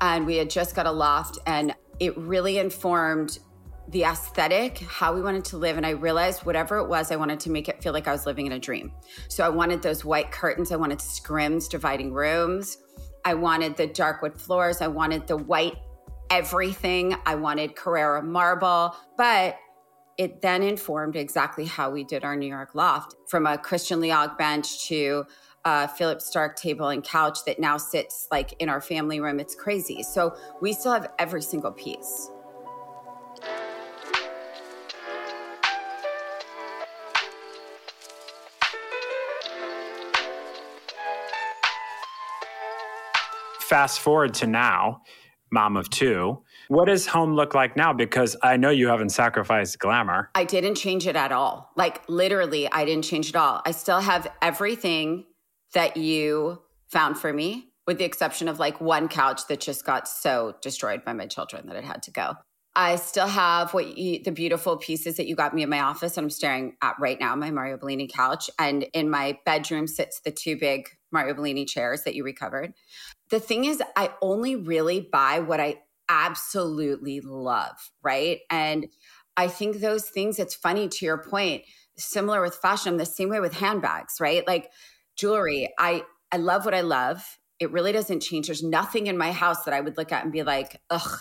and 0.00 0.26
we 0.26 0.36
had 0.36 0.50
just 0.50 0.74
got 0.74 0.86
a 0.86 0.90
loft 0.90 1.38
and 1.46 1.74
it 2.00 2.16
really 2.16 2.58
informed 2.58 3.38
the 3.88 4.04
aesthetic, 4.04 4.78
how 4.78 5.14
we 5.14 5.22
wanted 5.22 5.44
to 5.46 5.56
live. 5.56 5.76
And 5.76 5.86
I 5.86 5.90
realized 5.90 6.44
whatever 6.44 6.78
it 6.78 6.88
was, 6.88 7.12
I 7.12 7.16
wanted 7.16 7.40
to 7.40 7.50
make 7.50 7.68
it 7.68 7.82
feel 7.82 7.92
like 7.92 8.08
I 8.08 8.12
was 8.12 8.26
living 8.26 8.46
in 8.46 8.52
a 8.52 8.58
dream. 8.58 8.92
So 9.28 9.44
I 9.44 9.48
wanted 9.48 9.82
those 9.82 10.04
white 10.04 10.32
curtains, 10.32 10.72
I 10.72 10.76
wanted 10.76 10.98
scrims 10.98 11.68
dividing 11.68 12.12
rooms, 12.12 12.78
I 13.24 13.34
wanted 13.34 13.76
the 13.76 13.86
dark 13.86 14.22
wood 14.22 14.40
floors, 14.40 14.80
I 14.80 14.88
wanted 14.88 15.26
the 15.26 15.36
white 15.36 15.76
everything, 16.30 17.16
I 17.26 17.36
wanted 17.36 17.76
Carrara 17.76 18.22
marble. 18.22 18.96
But 19.16 19.56
it 20.18 20.40
then 20.40 20.62
informed 20.62 21.14
exactly 21.14 21.66
how 21.66 21.90
we 21.90 22.02
did 22.02 22.24
our 22.24 22.36
New 22.36 22.46
York 22.46 22.74
loft 22.74 23.14
from 23.28 23.46
a 23.46 23.58
Christian 23.58 24.00
Liaigre 24.00 24.36
bench 24.38 24.86
to 24.88 25.26
a 25.64 25.86
Philippe 25.88 26.20
Starck 26.20 26.56
table 26.56 26.88
and 26.88 27.04
couch 27.04 27.40
that 27.44 27.58
now 27.58 27.76
sits 27.76 28.28
like 28.30 28.54
in 28.60 28.68
our 28.68 28.80
family 28.80 29.20
room. 29.20 29.38
It's 29.38 29.54
crazy. 29.54 30.02
So 30.02 30.34
we 30.60 30.72
still 30.72 30.92
have 30.92 31.10
every 31.18 31.42
single 31.42 31.72
piece. 31.72 32.30
Fast 43.66 44.00
forward 44.00 44.34
to 44.34 44.46
now, 44.46 45.02
mom 45.50 45.76
of 45.76 45.90
two. 45.90 46.42
What 46.68 46.86
does 46.86 47.06
home 47.06 47.34
look 47.34 47.54
like 47.54 47.76
now? 47.76 47.92
Because 47.92 48.36
I 48.42 48.56
know 48.56 48.70
you 48.70 48.88
haven't 48.88 49.10
sacrificed 49.10 49.78
glamour. 49.78 50.30
I 50.34 50.44
didn't 50.44 50.76
change 50.76 51.06
it 51.06 51.16
at 51.16 51.32
all. 51.32 51.70
Like 51.76 52.02
literally, 52.08 52.70
I 52.70 52.84
didn't 52.84 53.04
change 53.04 53.28
it 53.28 53.36
all. 53.36 53.62
I 53.64 53.70
still 53.70 54.00
have 54.00 54.26
everything 54.42 55.24
that 55.74 55.96
you 55.96 56.62
found 56.88 57.18
for 57.18 57.32
me, 57.32 57.68
with 57.86 57.98
the 57.98 58.04
exception 58.04 58.48
of 58.48 58.58
like 58.58 58.80
one 58.80 59.08
couch 59.08 59.46
that 59.48 59.60
just 59.60 59.84
got 59.84 60.08
so 60.08 60.54
destroyed 60.62 61.04
by 61.04 61.12
my 61.12 61.26
children 61.26 61.66
that 61.66 61.76
it 61.76 61.84
had 61.84 62.02
to 62.04 62.10
go. 62.10 62.34
I 62.78 62.96
still 62.96 63.26
have 63.26 63.72
what 63.72 63.96
you, 63.96 64.22
the 64.22 64.32
beautiful 64.32 64.76
pieces 64.76 65.16
that 65.16 65.26
you 65.26 65.34
got 65.34 65.54
me 65.54 65.62
in 65.62 65.70
my 65.70 65.80
office, 65.80 66.18
and 66.18 66.24
I'm 66.24 66.30
staring 66.30 66.76
at 66.82 66.96
right 67.00 67.18
now 67.18 67.34
my 67.34 67.50
Mario 67.50 67.78
Bellini 67.78 68.06
couch. 68.06 68.50
And 68.58 68.82
in 68.92 69.08
my 69.08 69.38
bedroom 69.46 69.86
sits 69.86 70.20
the 70.20 70.30
two 70.30 70.58
big 70.58 70.88
Mario 71.10 71.32
Bellini 71.32 71.64
chairs 71.64 72.02
that 72.02 72.14
you 72.14 72.22
recovered. 72.22 72.74
The 73.30 73.40
thing 73.40 73.64
is, 73.64 73.82
I 73.96 74.10
only 74.22 74.56
really 74.56 75.00
buy 75.00 75.40
what 75.40 75.60
I 75.60 75.82
absolutely 76.08 77.20
love, 77.20 77.90
right? 78.02 78.40
And 78.50 78.86
I 79.36 79.48
think 79.48 79.78
those 79.78 80.08
things, 80.08 80.38
it's 80.38 80.54
funny 80.54 80.88
to 80.88 81.04
your 81.04 81.18
point, 81.18 81.62
similar 81.96 82.40
with 82.40 82.54
fashion, 82.54 82.96
the 82.96 83.06
same 83.06 83.28
way 83.28 83.40
with 83.40 83.54
handbags, 83.54 84.16
right? 84.20 84.46
Like 84.46 84.70
jewelry, 85.16 85.72
I 85.78 86.04
I 86.32 86.38
love 86.38 86.64
what 86.64 86.74
I 86.74 86.80
love. 86.80 87.38
It 87.58 87.70
really 87.72 87.92
doesn't 87.92 88.20
change. 88.20 88.46
There's 88.46 88.62
nothing 88.62 89.06
in 89.06 89.16
my 89.16 89.32
house 89.32 89.64
that 89.64 89.74
I 89.74 89.80
would 89.80 89.96
look 89.96 90.12
at 90.12 90.22
and 90.24 90.32
be 90.32 90.42
like, 90.42 90.80
ugh, 90.90 91.20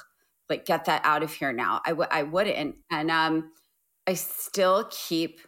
like 0.49 0.65
get 0.65 0.85
that 0.85 1.01
out 1.05 1.23
of 1.23 1.31
here 1.33 1.53
now. 1.53 1.81
I 1.85 1.89
w- 1.89 2.09
I 2.11 2.23
wouldn't. 2.23 2.75
And 2.89 3.11
um, 3.11 3.51
I 4.07 4.13
still 4.15 4.87
keep 4.91 5.39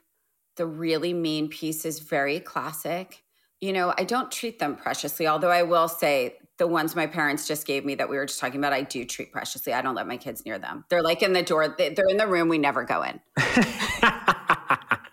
the 0.56 0.66
really 0.66 1.14
main 1.14 1.50
pieces 1.50 2.00
very 2.00 2.40
classic. 2.40 3.24
You 3.62 3.74
know, 3.74 3.94
I 3.98 4.04
don't 4.04 4.32
treat 4.32 4.60
them 4.60 4.76
preciously, 4.76 5.28
although 5.28 5.52
I 5.52 5.64
will 5.64 5.88
say 5.88 6.38
the 6.58 6.68
ones 6.68 6.96
my 6.96 7.06
parents 7.06 7.48
just 7.48 7.68
gave 7.68 7.86
me 7.86 7.96
that 7.96 8.10
we 8.10 8.18
were 8.18 8.26
just 8.26 8.40
talking 8.40 8.60
about, 8.60 8.74
I 8.74 8.82
do 8.82 9.06
treat 9.06 9.32
preciously. 9.32 9.74
I 9.74 9.82
don't 9.82 9.96
let 9.96 10.08
my 10.08 10.18
kids 10.18 10.44
near 10.46 10.58
them. 10.58 10.86
They're 10.90 11.04
like 11.04 11.22
in 11.22 11.34
the 11.34 11.44
door, 11.44 11.76
they're 11.78 12.10
in 12.10 12.18
the 12.18 12.28
room 12.28 12.50
we 12.50 12.58
never 12.58 12.84
go 12.84 13.04
in. 13.04 13.20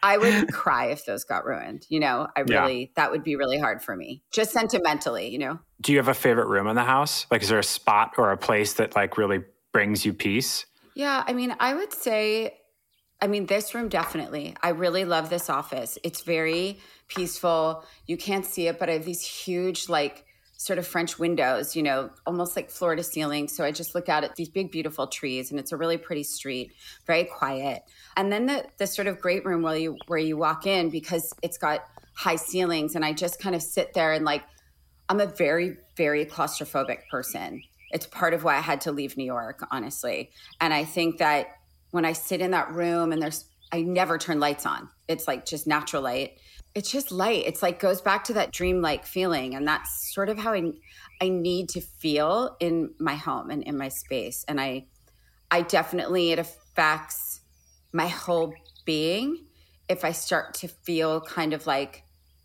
I 0.05 0.19
would 0.19 0.53
cry 0.53 0.87
if 0.87 1.07
those 1.07 1.25
got 1.25 1.47
ruined. 1.47 1.87
You 1.89 2.01
know, 2.01 2.29
I 2.37 2.41
really, 2.41 2.81
yeah. 2.81 2.87
that 2.97 3.11
would 3.11 3.25
be 3.25 3.37
really 3.37 3.59
hard 3.59 3.83
for 3.83 3.97
me, 3.97 4.23
just 4.31 4.53
sentimentally, 4.53 5.29
you 5.29 5.39
know. 5.39 5.59
Do 5.81 5.93
you 5.93 5.99
have 5.99 6.09
a 6.09 6.15
favorite 6.15 6.47
room 6.47 6.67
in 6.67 6.77
the 6.77 6.85
house? 6.85 7.27
Like, 7.31 7.43
is 7.43 7.49
there 7.49 7.59
a 7.59 7.65
spot 7.65 8.13
or 8.19 8.31
a 8.31 8.37
place 8.37 8.75
that 8.75 8.95
like 8.95 9.17
really 9.17 9.45
brings 9.73 10.05
you 10.05 10.13
peace? 10.13 10.67
Yeah. 10.95 11.25
I 11.27 11.33
mean, 11.33 11.55
I 11.59 11.75
would 11.75 11.93
say, 11.93 12.55
I 13.21 13.27
mean, 13.27 13.47
this 13.47 13.75
room 13.75 13.89
definitely. 13.89 14.55
I 14.63 14.71
really 14.71 15.07
love 15.07 15.31
this 15.31 15.49
office. 15.49 15.99
It's 16.05 16.23
very 16.23 16.81
peaceful. 17.09 17.85
You 18.07 18.17
can't 18.17 18.45
see 18.45 18.69
it, 18.69 18.79
but 18.79 18.91
I 18.91 18.95
have 18.95 19.05
these 19.07 19.23
huge, 19.23 19.89
like, 19.89 20.27
sort 20.65 20.79
of 20.79 20.87
French 20.87 21.19
windows, 21.19 21.77
you 21.77 21.83
know, 21.83 22.09
almost 22.27 22.57
like 22.57 22.71
floor 22.71 22.97
to 22.97 23.03
ceiling. 23.03 23.49
So 23.49 23.65
I 23.65 23.71
just 23.71 23.95
look 23.95 24.09
out 24.09 24.25
at 24.25 24.35
these 24.35 24.49
big, 24.49 24.71
beautiful 24.71 25.07
trees, 25.07 25.51
and 25.51 25.61
it's 25.61 25.73
a 25.73 25.77
really 25.77 25.99
pretty 25.99 26.23
street, 26.23 26.73
very 27.07 27.25
quiet. 27.25 27.83
And 28.17 28.33
then 28.33 28.47
the 28.47 28.65
the 28.79 28.87
sort 28.87 29.07
of 29.07 29.21
great 29.21 29.45
room 29.45 29.61
where 29.61 29.77
you 29.77 29.99
where 30.07 30.19
you 30.19 30.39
walk 30.39 30.67
in 30.67 30.89
because 30.89 31.35
it's 31.43 31.59
got 31.59 31.85
high 32.15 32.37
ceilings, 32.37 32.95
and 32.95 33.05
I 33.05 33.13
just 33.13 33.39
kind 33.39 33.55
of 33.55 33.63
sit 33.63 33.93
there 33.93 34.15
and 34.15 34.25
like 34.25 34.43
I'm 35.11 35.21
a 35.21 35.27
very, 35.27 35.77
very 35.99 36.25
claustrophobic 36.25 37.09
person. 37.11 37.63
It's 37.91 38.07
part 38.07 38.33
of 38.33 38.43
why 38.43 38.57
I 38.57 38.61
had 38.61 38.81
to 38.83 38.93
leave 38.93 39.19
New 39.19 39.25
York, 39.25 39.67
honestly. 39.71 40.31
And 40.63 40.73
I 40.73 40.87
think 40.87 41.19
that 41.19 41.49
when 41.91 42.07
I 42.07 42.15
sit 42.15 42.41
in 42.41 42.53
that 42.53 42.73
room 42.73 43.13
and 43.13 43.21
there's 43.21 43.45
I 43.71 43.83
never 43.83 44.19
turn 44.19 44.41
lights 44.41 44.67
on. 44.67 44.89
It's 45.09 45.27
like 45.29 45.45
just 45.45 45.67
natural 45.67 46.03
light 46.03 46.39
it's 46.75 46.91
just 46.91 47.13
light. 47.13 47.45
It's 47.47 47.63
like 47.63 47.79
goes 47.79 48.01
back 48.01 48.25
to 48.25 48.33
that 48.35 48.53
dreamlike 48.53 49.07
feeling. 49.07 49.55
And 49.55 49.67
that's 49.67 50.13
sort 50.13 50.29
of 50.29 50.39
how 50.39 50.53
I 50.53 50.73
I 51.21 51.29
need 51.29 51.69
to 51.71 51.81
feel 51.81 52.57
in 52.61 52.93
my 52.99 53.15
home 53.15 53.51
and 53.51 53.63
in 53.63 53.79
my 53.79 53.89
space. 53.89 54.45
And 54.49 54.61
I 54.61 54.87
I 55.51 55.63
definitely 55.63 56.33
it 56.33 56.39
affects 56.39 57.41
my 57.93 58.09
whole 58.09 58.53
being 58.85 59.47
if 59.89 60.05
I 60.05 60.13
start 60.13 60.55
to 60.55 60.69
feel 60.69 61.21
kind 61.21 61.53
of 61.53 61.67
like 61.67 62.03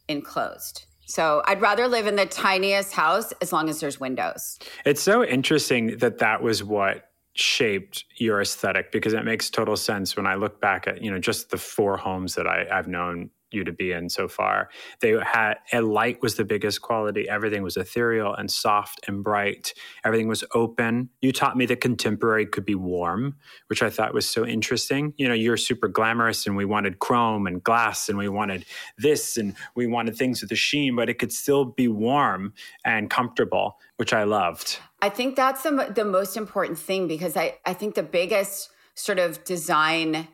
enclosed. 0.07 0.85
So 1.05 1.41
I'd 1.45 1.59
rather 1.59 1.87
live 1.87 2.05
in 2.05 2.15
the 2.15 2.27
tiniest 2.27 2.93
house 2.93 3.33
as 3.41 3.51
long 3.51 3.67
as 3.67 3.79
there's 3.79 3.99
windows. 3.99 4.59
It's 4.85 5.01
so 5.01 5.23
interesting 5.23 5.97
that 5.97 6.19
that 6.19 6.43
was 6.43 6.63
what 6.63 7.09
shaped 7.33 8.05
your 8.17 8.41
aesthetic 8.41 8.91
because 8.91 9.13
it 9.13 9.25
makes 9.25 9.49
total 9.49 9.75
sense 9.75 10.15
when 10.15 10.27
I 10.27 10.35
look 10.35 10.61
back 10.61 10.87
at, 10.87 11.01
you 11.01 11.09
know, 11.09 11.17
just 11.17 11.49
the 11.49 11.57
four 11.57 11.97
homes 11.97 12.35
that 12.35 12.45
I, 12.45 12.67
I've 12.71 12.87
known 12.87 13.31
you 13.51 13.63
to 13.63 13.71
be 13.71 13.91
in 13.91 14.09
so 14.09 14.27
far. 14.27 14.69
They 15.01 15.17
had 15.23 15.55
a 15.73 15.81
light 15.81 16.21
was 16.21 16.35
the 16.35 16.45
biggest 16.45 16.81
quality. 16.81 17.27
Everything 17.27 17.63
was 17.63 17.77
ethereal 17.77 18.33
and 18.33 18.49
soft 18.49 19.01
and 19.07 19.23
bright. 19.23 19.73
Everything 20.05 20.27
was 20.27 20.43
open. 20.53 21.09
You 21.21 21.31
taught 21.31 21.57
me 21.57 21.65
that 21.67 21.81
contemporary 21.81 22.45
could 22.45 22.65
be 22.65 22.75
warm, 22.75 23.35
which 23.67 23.81
I 23.81 23.89
thought 23.89 24.13
was 24.13 24.29
so 24.29 24.45
interesting. 24.45 25.13
You 25.17 25.27
know, 25.27 25.33
you're 25.33 25.57
super 25.57 25.87
glamorous 25.87 26.45
and 26.45 26.55
we 26.55 26.65
wanted 26.65 26.99
chrome 26.99 27.47
and 27.47 27.63
glass 27.63 28.09
and 28.09 28.17
we 28.17 28.29
wanted 28.29 28.65
this 28.97 29.37
and 29.37 29.55
we 29.75 29.87
wanted 29.87 30.15
things 30.15 30.41
with 30.41 30.51
a 30.51 30.55
sheen, 30.55 30.95
but 30.95 31.09
it 31.09 31.15
could 31.15 31.33
still 31.33 31.65
be 31.65 31.87
warm 31.87 32.53
and 32.85 33.09
comfortable, 33.09 33.77
which 33.97 34.13
I 34.13 34.23
loved. 34.23 34.79
I 35.01 35.09
think 35.09 35.35
that's 35.35 35.63
the, 35.63 35.91
the 35.93 36.05
most 36.05 36.37
important 36.37 36.77
thing 36.77 37.07
because 37.07 37.37
I, 37.37 37.57
I 37.65 37.73
think 37.73 37.95
the 37.95 38.03
biggest 38.03 38.69
sort 38.95 39.17
of 39.19 39.43
design 39.45 40.27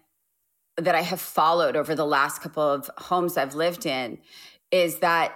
that 0.78 0.96
I 0.96 1.02
have 1.02 1.22
followed 1.22 1.76
over 1.76 1.96
the 1.96 2.06
last 2.06 2.42
couple 2.42 2.64
of 2.64 2.90
homes 2.98 3.38
I've 3.38 3.56
lived 3.56 3.86
in 3.86 4.20
is 4.72 5.00
that 5.00 5.34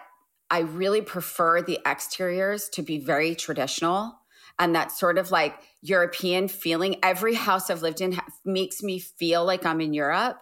I 0.50 0.60
really 0.60 1.02
prefer 1.02 1.62
the 1.62 1.80
exteriors 1.86 2.70
to 2.70 2.82
be 2.82 2.98
very 2.98 3.36
traditional 3.36 4.20
and 4.58 4.76
that 4.76 4.92
sort 4.92 5.18
of 5.18 5.32
like 5.32 5.56
European 5.82 6.48
feeling. 6.48 6.98
Every 7.04 7.36
house 7.36 7.70
I've 7.70 7.82
lived 7.82 8.02
in 8.02 8.14
ha- 8.14 8.26
makes 8.44 8.84
me 8.84 9.00
feel 9.00 9.46
like 9.46 9.66
I'm 9.66 9.80
in 9.80 9.94
Europe 9.94 10.42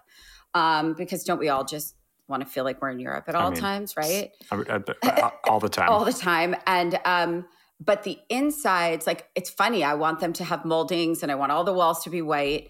um, 0.53 0.93
because 0.93 1.23
don't 1.23 1.39
we 1.39 1.49
all 1.49 1.65
just 1.65 1.95
want 2.27 2.41
to 2.43 2.49
feel 2.49 2.63
like 2.63 2.81
we're 2.81 2.89
in 2.89 2.99
Europe 2.99 3.25
at 3.27 3.35
all 3.35 3.47
I 3.47 3.51
mean, 3.51 3.59
times, 3.59 3.95
right? 3.95 4.31
all 5.47 5.59
the 5.59 5.69
time. 5.69 5.89
all 5.89 6.03
the 6.03 6.13
time. 6.13 6.55
And, 6.65 6.99
um, 7.05 7.45
but 7.79 8.03
the 8.03 8.17
insides, 8.29 9.05
like 9.05 9.29
it's 9.35 9.51
funny, 9.51 9.83
I 9.83 9.93
want 9.93 10.19
them 10.19 10.33
to 10.33 10.43
have 10.43 10.65
moldings 10.65 11.21
and 11.21 11.31
I 11.31 11.35
want 11.35 11.51
all 11.51 11.63
the 11.63 11.73
walls 11.73 12.03
to 12.03 12.09
be 12.09 12.23
white 12.23 12.69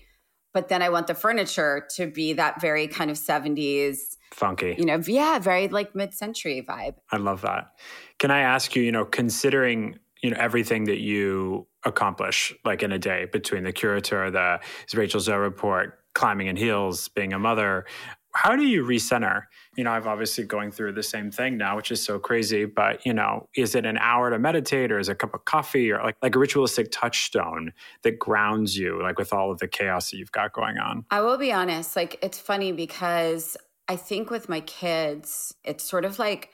but 0.58 0.70
then 0.70 0.82
I 0.82 0.90
want 0.90 1.06
the 1.06 1.14
furniture 1.14 1.86
to 1.98 2.08
be 2.08 2.34
that 2.34 2.60
very 2.60 2.88
kind 2.88 3.12
of 3.12 3.18
70s 3.18 4.18
funky. 4.34 4.74
You 4.76 4.86
know, 4.86 5.00
yeah, 5.06 5.38
very 5.38 5.68
like 5.68 5.94
mid-century 5.94 6.66
vibe. 6.68 6.96
I 7.12 7.18
love 7.18 7.42
that. 7.42 7.74
Can 8.18 8.32
I 8.32 8.40
ask 8.40 8.76
you, 8.76 8.82
you 8.82 8.92
know, 8.92 9.06
considering, 9.06 10.00
you 10.24 10.32
know, 10.32 10.38
everything 10.40 10.86
that 10.86 10.98
you 10.98 11.68
accomplish 11.84 12.56
like 12.66 12.82
in 12.82 12.92
a 12.92 12.98
day 12.98 13.28
between 13.32 13.66
the 13.66 13.72
Curateur, 13.72 14.32
the 14.32 14.60
Rachel 14.98 15.20
Zoe 15.20 15.38
report, 15.38 16.00
climbing 16.16 16.48
in 16.48 16.56
heels, 16.56 17.08
being 17.10 17.34
a 17.34 17.38
mother, 17.38 17.86
how 18.34 18.56
do 18.56 18.66
you 18.66 18.84
recenter? 18.84 19.44
You 19.78 19.86
know, 19.86 19.92
I've 19.92 20.08
obviously 20.08 20.44
going 20.44 20.72
through 20.72 20.92
the 20.94 21.04
same 21.04 21.32
thing 21.32 21.56
now, 21.56 21.78
which 21.78 21.92
is 21.92 22.04
so 22.04 22.20
crazy. 22.20 22.66
But 22.66 23.06
you 23.06 23.14
know, 23.14 23.48
is 23.56 23.76
it 23.76 23.86
an 23.86 23.98
hour 24.00 24.30
to 24.30 24.40
meditate, 24.40 24.92
or 24.92 25.00
is 25.00 25.08
it 25.08 25.14
a 25.14 25.16
cup 25.16 25.34
of 25.34 25.46
coffee, 25.46 25.92
or 25.92 26.04
like 26.04 26.18
like 26.22 26.36
a 26.36 26.40
ritualistic 26.40 26.90
touchstone 26.92 27.72
that 28.02 28.20
grounds 28.20 28.78
you, 28.78 29.02
like 29.02 29.18
with 29.18 29.32
all 29.32 29.52
of 29.52 29.60
the 29.60 29.68
chaos 29.68 30.12
that 30.12 30.18
you've 30.18 30.32
got 30.34 30.52
going 30.52 30.78
on? 30.78 31.06
I 31.10 31.22
will 31.22 31.38
be 31.38 31.54
honest. 31.54 31.96
Like 31.96 32.20
it's 32.22 32.40
funny 32.40 32.74
because 32.74 33.56
I 33.88 33.96
think 33.96 34.30
with 34.30 34.50
my 34.50 34.60
kids, 34.62 35.54
it's 35.64 35.84
sort 35.84 36.04
of 36.04 36.20
like 36.20 36.50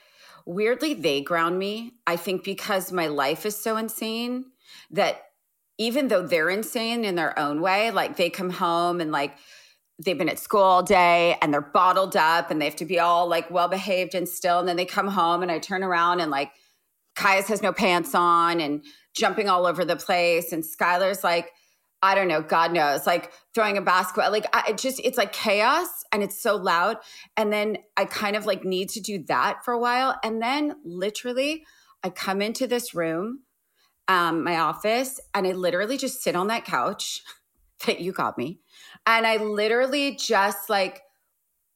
weirdly 0.46 0.94
they 0.94 1.20
ground 1.20 1.58
me. 1.58 1.94
I 2.06 2.16
think 2.16 2.44
because 2.44 2.92
my 2.92 3.06
life 3.08 3.46
is 3.46 3.56
so 3.56 3.76
insane 3.76 4.46
that 4.90 5.22
even 5.78 6.08
though 6.08 6.26
they're 6.26 6.50
insane 6.50 7.04
in 7.04 7.14
their 7.14 7.36
own 7.38 7.60
way, 7.60 7.90
like 7.90 8.16
they 8.16 8.30
come 8.30 8.50
home 8.50 9.00
and 9.00 9.10
like 9.10 9.36
they've 9.98 10.18
been 10.18 10.28
at 10.28 10.38
school 10.38 10.62
all 10.62 10.82
day 10.82 11.36
and 11.40 11.52
they're 11.52 11.60
bottled 11.60 12.16
up 12.16 12.50
and 12.50 12.60
they 12.60 12.64
have 12.64 12.76
to 12.76 12.84
be 12.84 12.98
all 12.98 13.28
like 13.28 13.50
well 13.50 13.68
behaved 13.68 14.14
and 14.14 14.28
still. 14.28 14.58
And 14.58 14.68
then 14.68 14.76
they 14.76 14.84
come 14.84 15.08
home 15.08 15.42
and 15.42 15.50
I 15.50 15.58
turn 15.58 15.82
around 15.82 16.20
and 16.20 16.30
like 16.30 16.52
Kaius 17.14 17.46
has 17.46 17.62
no 17.62 17.72
pants 17.72 18.14
on 18.14 18.60
and 18.60 18.84
jumping 19.14 19.48
all 19.48 19.66
over 19.66 19.84
the 19.84 19.96
place. 19.96 20.52
And 20.52 20.64
Skyler's 20.64 21.22
like, 21.22 21.52
I 22.02 22.14
don't 22.14 22.28
know, 22.28 22.42
God 22.42 22.72
knows, 22.72 23.06
like 23.06 23.32
throwing 23.54 23.78
a 23.78 23.82
basketball. 23.82 24.30
Like 24.30 24.46
I, 24.52 24.70
it 24.70 24.78
just, 24.78 25.00
it's 25.02 25.16
like 25.16 25.32
chaos 25.32 25.88
and 26.12 26.22
it's 26.22 26.38
so 26.38 26.56
loud. 26.56 26.98
And 27.36 27.52
then 27.52 27.78
I 27.96 28.04
kind 28.04 28.36
of 28.36 28.46
like 28.46 28.64
need 28.64 28.90
to 28.90 29.00
do 29.00 29.24
that 29.28 29.64
for 29.64 29.72
a 29.72 29.78
while. 29.78 30.18
And 30.22 30.42
then 30.42 30.76
literally, 30.84 31.64
I 32.02 32.10
come 32.10 32.42
into 32.42 32.66
this 32.66 32.94
room, 32.94 33.44
um, 34.08 34.44
my 34.44 34.58
office, 34.58 35.18
and 35.34 35.46
I 35.46 35.52
literally 35.52 35.96
just 35.96 36.22
sit 36.22 36.36
on 36.36 36.48
that 36.48 36.66
couch 36.66 37.22
that 37.86 38.00
you 38.00 38.12
got 38.12 38.36
me 38.36 38.60
and 39.06 39.26
I 39.26 39.36
literally 39.36 40.16
just 40.16 40.70
like 40.70 41.02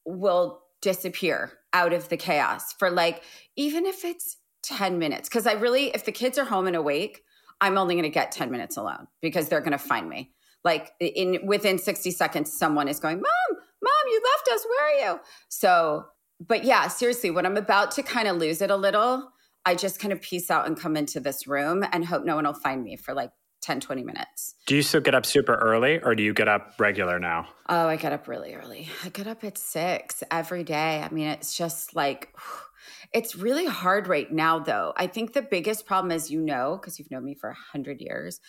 will 0.05 0.61
disappear 0.81 1.53
out 1.73 1.93
of 1.93 2.09
the 2.09 2.17
chaos 2.17 2.73
for 2.73 2.91
like, 2.91 3.23
even 3.57 3.87
if 3.87 4.05
it's 4.05 4.37
10 4.63 4.99
minutes. 4.99 5.29
Cause 5.29 5.47
I 5.47 5.53
really, 5.53 5.89
if 5.89 6.05
the 6.05 6.13
kids 6.13 6.39
are 6.39 6.45
home 6.45 6.67
and 6.67 6.77
awake, 6.77 7.23
I'm 7.61 7.77
only 7.77 7.95
going 7.95 8.05
to 8.05 8.11
get 8.11 8.33
10 8.33 8.51
minutes 8.51 8.77
alone 8.77 9.09
because 9.21 9.49
they're 9.49 9.61
going 9.61 9.73
to 9.73 9.79
find 9.79 10.09
me. 10.09 10.33
Like 10.65 10.93
in 11.01 11.41
within 11.47 11.79
60 11.79 12.11
seconds, 12.11 12.53
someone 12.53 12.89
is 12.89 13.01
going, 13.01 13.17
Mom, 13.17 13.59
Mom, 13.83 13.93
you 14.07 14.23
left 14.35 14.49
us. 14.53 14.67
Where 14.69 14.87
are 14.87 15.13
you? 15.13 15.21
So, 15.49 16.07
but 16.41 16.65
yeah, 16.65 16.89
seriously, 16.89 17.31
when 17.31 17.47
I'm 17.47 17.57
about 17.57 17.91
to 17.93 18.03
kind 18.03 18.29
of 18.29 18.37
lose 18.37 18.61
it 18.61 18.71
a 18.71 18.77
little, 18.77 19.31
I 19.65 19.75
just 19.75 20.01
kind 20.01 20.13
of 20.13 20.21
peace 20.21 20.51
out 20.51 20.67
and 20.67 20.79
come 20.79 20.97
into 20.97 21.21
this 21.21 21.47
room 21.47 21.85
and 21.93 22.05
hope 22.05 22.25
no 22.25 22.37
one 22.37 22.45
will 22.45 22.55
find 22.55 22.83
me 22.83 22.97
for 22.97 23.15
like 23.15 23.31
10, 23.61 23.81
20 23.81 24.03
minutes. 24.03 24.55
Do 24.67 24.77
you 24.77 24.83
still 24.83 25.01
get 25.01 25.15
up 25.15 25.27
super 25.27 25.55
early 25.57 26.01
or 26.01 26.15
do 26.15 26.23
you 26.23 26.33
get 26.33 26.49
up 26.49 26.75
regular 26.79 27.19
now? 27.19 27.49
Oh, 27.69 27.87
I 27.89 27.97
get 27.97 28.13
up 28.13 28.29
really 28.29 28.55
early. 28.55 28.89
I 29.05 29.09
get 29.09 29.27
up 29.27 29.45
at 29.45 29.59
six 29.59 30.23
every 30.31 30.65
day. 30.65 31.03
I 31.03 31.13
mean, 31.13 31.29
it's 31.29 31.57
just 31.57 31.95
like, 31.95 32.35
it's 33.13 33.37
really 33.37 33.67
hard 33.67 34.09
right 34.09 34.31
now, 34.31 34.59
though. 34.59 34.93
I 34.97 35.07
think 35.07 35.33
the 35.33 35.43
biggest 35.43 35.87
problem, 35.87 36.13
is, 36.13 36.31
you 36.31 36.41
know, 36.41 36.79
because 36.81 36.99
you've 36.99 37.11
known 37.11 37.25
me 37.25 37.35
for 37.35 37.49
a 37.49 37.53
100 37.73 38.01
years, 38.01 38.41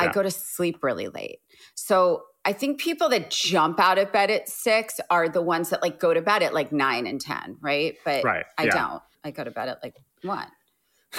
yeah. 0.00 0.08
I 0.08 0.12
go 0.12 0.22
to 0.22 0.30
sleep 0.30 0.82
really 0.82 1.08
late. 1.08 1.40
So 1.74 2.24
I 2.44 2.52
think 2.52 2.80
people 2.80 3.08
that 3.10 3.30
jump 3.30 3.78
out 3.78 3.98
of 3.98 4.12
bed 4.12 4.30
at 4.30 4.48
six 4.48 5.00
are 5.10 5.28
the 5.28 5.42
ones 5.42 5.70
that 5.70 5.82
like 5.82 6.00
go 6.00 6.14
to 6.14 6.22
bed 6.22 6.42
at 6.42 6.54
like 6.54 6.72
nine 6.72 7.06
and 7.06 7.20
10, 7.20 7.58
right? 7.60 7.96
But 8.04 8.24
right. 8.24 8.46
I 8.56 8.64
yeah. 8.64 8.70
don't. 8.74 9.02
I 9.22 9.30
go 9.30 9.44
to 9.44 9.50
bed 9.50 9.68
at 9.68 9.82
like 9.82 9.96
one. 10.22 10.46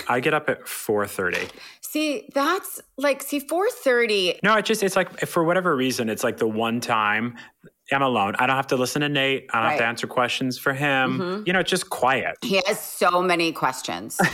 I 0.07 0.19
get 0.19 0.33
up 0.33 0.50
at 0.50 0.62
4:30. 0.65 1.50
See, 1.81 2.29
that's 2.33 2.81
like 2.98 3.21
see 3.21 3.39
4:30. 3.39 4.39
No, 4.43 4.55
it 4.55 4.65
just 4.65 4.83
it's 4.83 4.95
like 4.95 5.19
for 5.27 5.43
whatever 5.43 5.75
reason 5.75 6.10
it's 6.10 6.24
like 6.24 6.38
the 6.38 6.48
one 6.48 6.79
time 6.79 7.36
I'm 7.91 8.01
alone. 8.01 8.36
I 8.39 8.48
don't 8.48 8.55
have 8.55 8.67
to 8.67 8.77
listen 8.77 9.01
to 9.01 9.10
Nate. 9.10 9.50
I 9.51 9.57
don't 9.57 9.63
right. 9.63 9.71
have 9.71 9.79
to 9.79 9.86
answer 9.86 10.07
questions 10.07 10.57
for 10.57 10.74
him. 10.74 11.19
Mm-hmm. 11.19 11.43
You 11.45 11.53
know, 11.53 11.60
it's 11.60 11.69
just 11.69 11.89
quiet. 11.89 12.38
He 12.41 12.62
has 12.65 12.79
so 12.79 13.21
many 13.21 13.51
questions. 13.51 14.17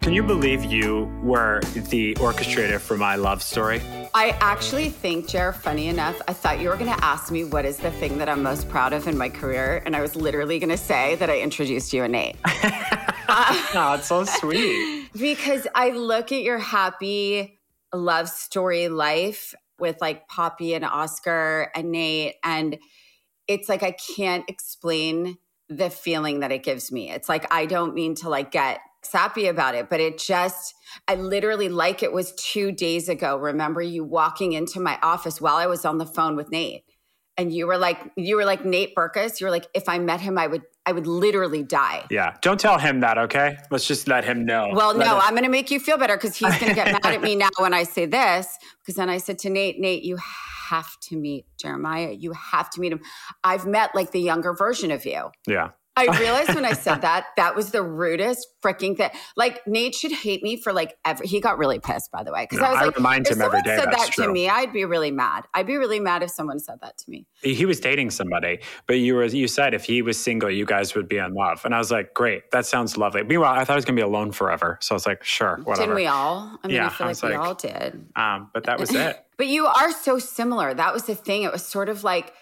Can 0.00 0.14
you 0.14 0.22
believe 0.22 0.64
you 0.64 1.04
were 1.22 1.60
the 1.90 2.14
orchestrator 2.14 2.80
for 2.80 2.96
my 2.96 3.14
love 3.16 3.42
story? 3.42 3.80
I 4.14 4.30
actually 4.40 4.90
think, 4.90 5.28
Jer, 5.28 5.52
funny 5.52 5.88
enough, 5.88 6.20
I 6.26 6.32
thought 6.32 6.60
you 6.60 6.68
were 6.68 6.76
going 6.76 6.92
to 6.92 7.04
ask 7.04 7.30
me 7.30 7.44
what 7.44 7.64
is 7.64 7.76
the 7.76 7.90
thing 7.90 8.18
that 8.18 8.28
I'm 8.28 8.42
most 8.42 8.68
proud 8.68 8.92
of 8.92 9.06
in 9.06 9.16
my 9.16 9.28
career. 9.28 9.82
And 9.84 9.94
I 9.94 10.00
was 10.00 10.16
literally 10.16 10.58
going 10.58 10.70
to 10.70 10.76
say 10.76 11.14
that 11.16 11.30
I 11.30 11.40
introduced 11.40 11.92
you 11.92 12.04
and 12.04 12.12
Nate. 12.12 12.36
oh, 12.46 13.96
it's 13.98 14.08
so 14.08 14.24
sweet. 14.24 15.08
because 15.18 15.66
I 15.74 15.90
look 15.90 16.32
at 16.32 16.42
your 16.42 16.58
happy 16.58 17.58
love 17.92 18.28
story 18.28 18.88
life 18.88 19.54
with 19.78 20.00
like 20.00 20.28
Poppy 20.28 20.74
and 20.74 20.84
Oskar 20.84 21.70
and 21.74 21.92
Nate. 21.92 22.36
And 22.42 22.78
it's 23.46 23.68
like 23.68 23.82
I 23.82 23.92
can't 23.92 24.44
explain 24.48 25.38
the 25.68 25.90
feeling 25.90 26.40
that 26.40 26.52
it 26.52 26.62
gives 26.62 26.90
me. 26.90 27.10
It's 27.10 27.28
like 27.28 27.52
I 27.52 27.66
don't 27.66 27.94
mean 27.94 28.14
to 28.16 28.28
like 28.28 28.50
get 28.50 28.80
sappy 29.02 29.46
about 29.46 29.74
it, 29.74 29.88
but 29.88 30.00
it 30.00 30.18
just, 30.18 30.74
I 31.06 31.14
literally 31.14 31.68
like 31.68 32.02
it 32.02 32.12
was 32.12 32.32
two 32.34 32.72
days 32.72 33.08
ago. 33.08 33.36
Remember 33.36 33.80
you 33.80 34.04
walking 34.04 34.52
into 34.52 34.80
my 34.80 34.98
office 35.02 35.40
while 35.40 35.56
I 35.56 35.66
was 35.66 35.84
on 35.84 35.98
the 35.98 36.06
phone 36.06 36.36
with 36.36 36.50
Nate. 36.50 36.84
And 37.36 37.54
you 37.54 37.68
were 37.68 37.78
like, 37.78 38.00
you 38.16 38.34
were 38.34 38.44
like 38.44 38.64
Nate 38.64 38.96
Berkus. 38.96 39.40
You 39.40 39.46
were 39.46 39.52
like, 39.52 39.68
if 39.72 39.88
I 39.88 40.00
met 40.00 40.20
him, 40.20 40.36
I 40.36 40.48
would, 40.48 40.62
I 40.84 40.90
would 40.90 41.06
literally 41.06 41.62
die. 41.62 42.04
Yeah. 42.10 42.34
Don't 42.42 42.58
tell 42.58 42.78
him 42.78 42.98
that, 43.00 43.16
okay? 43.16 43.58
Let's 43.70 43.86
just 43.86 44.08
let 44.08 44.24
him 44.24 44.44
know. 44.44 44.70
Well, 44.72 44.92
let 44.92 45.06
no, 45.06 45.14
him- 45.14 45.22
I'm 45.22 45.30
going 45.30 45.44
to 45.44 45.48
make 45.48 45.70
you 45.70 45.78
feel 45.78 45.98
better 45.98 46.16
because 46.16 46.34
he's 46.34 46.58
going 46.58 46.70
to 46.70 46.74
get 46.74 46.90
mad 46.90 47.06
at 47.06 47.22
me 47.22 47.36
now 47.36 47.50
when 47.58 47.74
I 47.74 47.84
say 47.84 48.06
this. 48.06 48.58
Because 48.80 48.96
then 48.96 49.08
I 49.08 49.18
said 49.18 49.38
to 49.40 49.50
Nate, 49.50 49.78
Nate, 49.78 50.02
you 50.02 50.18
have 50.68 50.98
to 51.02 51.16
meet 51.16 51.46
Jeremiah. 51.60 52.10
You 52.10 52.32
have 52.32 52.70
to 52.70 52.80
meet 52.80 52.90
him. 52.90 53.02
I've 53.44 53.66
met 53.66 53.94
like 53.94 54.10
the 54.10 54.20
younger 54.20 54.52
version 54.52 54.90
of 54.90 55.06
you. 55.06 55.30
Yeah. 55.46 55.68
I 55.98 56.18
realized 56.20 56.54
when 56.54 56.64
I 56.64 56.72
said 56.72 57.02
that, 57.02 57.26
that 57.36 57.56
was 57.56 57.72
the 57.72 57.82
rudest 57.82 58.46
freaking 58.62 58.96
thing. 58.96 59.10
Like 59.36 59.66
Nate 59.66 59.94
should 59.94 60.12
hate 60.12 60.42
me 60.42 60.56
for 60.56 60.72
like 60.72 60.96
ever. 61.04 61.24
He 61.24 61.40
got 61.40 61.58
really 61.58 61.80
pissed, 61.80 62.12
by 62.12 62.22
the 62.22 62.32
way, 62.32 62.44
because 62.44 62.60
no, 62.60 62.66
I 62.66 62.70
was 62.70 62.78
I 62.78 62.84
like, 62.86 62.96
remind 62.96 63.26
if 63.26 63.32
him 63.32 63.38
someone 63.38 63.56
every 63.58 63.70
day 63.70 63.82
said 63.82 63.92
that 63.92 64.12
true. 64.12 64.26
to 64.26 64.32
me, 64.32 64.48
I'd 64.48 64.72
be 64.72 64.84
really 64.84 65.10
mad. 65.10 65.44
I'd 65.54 65.66
be 65.66 65.76
really 65.76 66.00
mad 66.00 66.22
if 66.22 66.30
someone 66.30 66.60
said 66.60 66.76
that 66.82 66.96
to 66.98 67.10
me. 67.10 67.26
He 67.42 67.66
was 67.66 67.80
dating 67.80 68.10
somebody, 68.10 68.60
but 68.86 68.94
you 68.94 69.14
were 69.14 69.24
you 69.24 69.48
said 69.48 69.74
if 69.74 69.84
he 69.84 70.02
was 70.02 70.18
single, 70.18 70.50
you 70.50 70.64
guys 70.64 70.94
would 70.94 71.08
be 71.08 71.18
in 71.18 71.34
love, 71.34 71.64
and 71.64 71.74
I 71.74 71.78
was 71.78 71.90
like, 71.90 72.14
great, 72.14 72.50
that 72.52 72.66
sounds 72.66 72.96
lovely. 72.96 73.24
Meanwhile, 73.24 73.54
I 73.54 73.64
thought 73.64 73.72
I 73.72 73.76
was 73.76 73.84
gonna 73.84 73.96
be 73.96 74.02
alone 74.02 74.32
forever, 74.32 74.78
so 74.80 74.94
I 74.94 74.96
was 74.96 75.06
like, 75.06 75.24
sure, 75.24 75.56
whatever. 75.64 75.82
Didn't 75.82 75.96
we 75.96 76.06
all? 76.06 76.58
I 76.62 76.66
mean, 76.68 76.76
yeah, 76.76 76.86
I 76.86 76.88
feel 76.90 77.06
I 77.06 77.10
like 77.10 77.22
we 77.22 77.28
like, 77.30 77.38
all 77.38 77.54
did. 77.54 78.06
Um, 78.16 78.50
but 78.54 78.64
that 78.64 78.78
was 78.78 78.94
it. 78.94 79.24
but 79.36 79.48
you 79.48 79.66
are 79.66 79.92
so 79.92 80.18
similar. 80.18 80.74
That 80.74 80.92
was 80.92 81.04
the 81.04 81.14
thing. 81.14 81.42
It 81.42 81.52
was 81.52 81.64
sort 81.64 81.88
of 81.88 82.04
like 82.04 82.32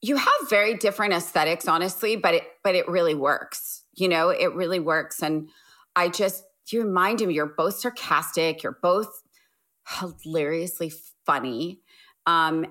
you 0.00 0.16
have 0.16 0.50
very 0.50 0.74
different 0.74 1.12
aesthetics 1.12 1.66
honestly 1.66 2.16
but 2.16 2.34
it 2.34 2.44
but 2.62 2.74
it 2.74 2.88
really 2.88 3.14
works 3.14 3.84
you 3.94 4.08
know 4.08 4.30
it 4.30 4.54
really 4.54 4.80
works. 4.80 5.22
And 5.22 5.48
i 5.96 6.08
just 6.08 6.44
you 6.70 6.82
remind 6.82 7.20
him 7.20 7.30
you're 7.30 7.46
both 7.46 7.78
sarcastic 7.78 8.62
you're 8.62 8.78
both 8.82 9.22
hilariously 10.00 10.92
funny 11.24 11.80
um 12.26 12.66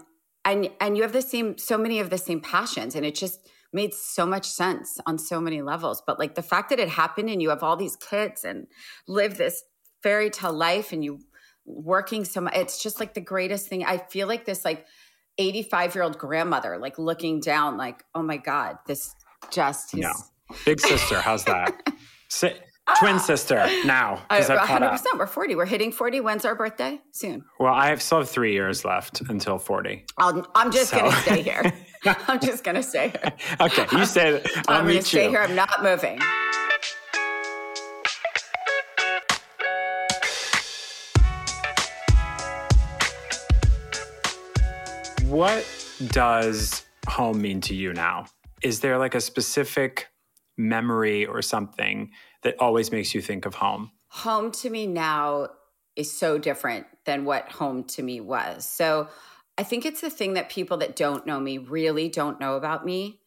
and 0.45 0.69
and 0.79 0.95
you 0.95 1.03
have 1.03 1.13
the 1.13 1.21
same 1.21 1.57
so 1.57 1.77
many 1.77 1.99
of 1.99 2.09
the 2.09 2.17
same 2.17 2.39
passions 2.39 2.95
and 2.95 3.05
it 3.05 3.15
just 3.15 3.47
made 3.73 3.93
so 3.93 4.25
much 4.25 4.45
sense 4.45 4.97
on 5.05 5.17
so 5.17 5.41
many 5.41 5.61
levels. 5.61 6.01
But 6.05 6.19
like 6.19 6.35
the 6.35 6.41
fact 6.41 6.69
that 6.69 6.79
it 6.79 6.89
happened 6.89 7.29
and 7.29 7.41
you 7.41 7.49
have 7.49 7.63
all 7.63 7.75
these 7.75 7.95
kids 7.95 8.43
and 8.43 8.67
live 9.07 9.37
this 9.37 9.63
fairy 10.03 10.29
tale 10.29 10.53
life 10.53 10.91
and 10.91 11.03
you 11.03 11.19
working 11.65 12.23
so 12.23 12.39
much 12.39 12.55
it's 12.55 12.81
just 12.81 12.99
like 12.99 13.13
the 13.13 13.21
greatest 13.21 13.67
thing. 13.67 13.83
I 13.83 13.97
feel 13.97 14.27
like 14.27 14.45
this 14.45 14.63
like 14.63 14.85
85 15.37 15.95
year 15.95 16.03
old 16.03 16.17
grandmother, 16.17 16.77
like 16.77 16.97
looking 16.97 17.39
down, 17.39 17.77
like, 17.77 18.03
oh 18.15 18.21
my 18.21 18.37
God, 18.37 18.77
this 18.87 19.15
just. 19.51 19.95
No. 19.95 20.11
Big 20.65 20.79
sister, 20.79 21.19
how's 21.19 21.45
that? 21.45 21.87
Si- 22.29 22.51
twin 22.99 23.19
sister 23.19 23.55
now. 23.85 24.21
Uh, 24.29 24.41
100%. 24.41 25.01
We're 25.17 25.27
40. 25.27 25.55
We're 25.55 25.65
hitting 25.65 25.91
40. 25.91 26.19
When's 26.21 26.45
our 26.45 26.55
birthday? 26.55 26.99
Soon. 27.11 27.43
Well, 27.59 27.73
I 27.73 27.87
have 27.87 28.01
still 28.01 28.19
have 28.19 28.29
three 28.29 28.53
years 28.53 28.85
left 28.85 29.21
until 29.21 29.57
40. 29.57 30.05
i 30.17 30.43
am 30.55 30.71
just 30.71 30.89
so. 30.89 30.99
going 30.99 31.11
to 31.11 31.17
stay 31.19 31.41
here. 31.41 31.73
I'm 32.27 32.39
just 32.39 32.63
going 32.63 32.75
to 32.75 32.83
stay 32.83 33.09
here. 33.09 33.33
okay. 33.61 33.85
You 33.97 34.05
say 34.05 34.43
I'm 34.67 34.85
going 34.85 34.97
to 34.97 35.03
stay 35.03 35.29
here. 35.29 35.41
I'm 35.41 35.55
not 35.55 35.83
moving. 35.83 36.19
What 45.37 45.67
does 46.07 46.83
home 47.07 47.39
mean 47.43 47.61
to 47.61 47.75
you 47.75 47.93
now? 47.93 48.25
Is 48.63 48.79
there 48.79 48.97
like 48.97 49.13
a 49.13 49.21
specific 49.21 50.07
memory 50.57 51.27
or 51.27 51.43
something 51.43 52.09
that 52.41 52.55
always 52.57 52.91
makes 52.91 53.13
you 53.13 53.21
think 53.21 53.45
of 53.45 53.53
home? 53.53 53.91
Home 54.07 54.51
to 54.53 54.71
me 54.71 54.87
now 54.87 55.49
is 55.95 56.11
so 56.11 56.39
different 56.39 56.87
than 57.05 57.23
what 57.23 57.51
home 57.51 57.83
to 57.83 58.01
me 58.01 58.19
was. 58.19 58.67
So 58.67 59.09
I 59.59 59.63
think 59.63 59.85
it's 59.85 60.01
the 60.01 60.09
thing 60.09 60.33
that 60.33 60.49
people 60.49 60.77
that 60.77 60.95
don't 60.95 61.27
know 61.27 61.39
me 61.39 61.59
really 61.59 62.09
don't 62.09 62.39
know 62.39 62.55
about 62.55 62.83
me. 62.83 63.19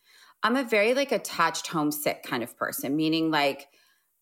I'm 0.42 0.57
a 0.57 0.64
very 0.64 0.94
like 0.94 1.12
attached 1.12 1.68
homesick 1.68 2.25
kind 2.25 2.42
of 2.42 2.57
person, 2.57 2.96
meaning 2.96 3.31
like 3.31 3.68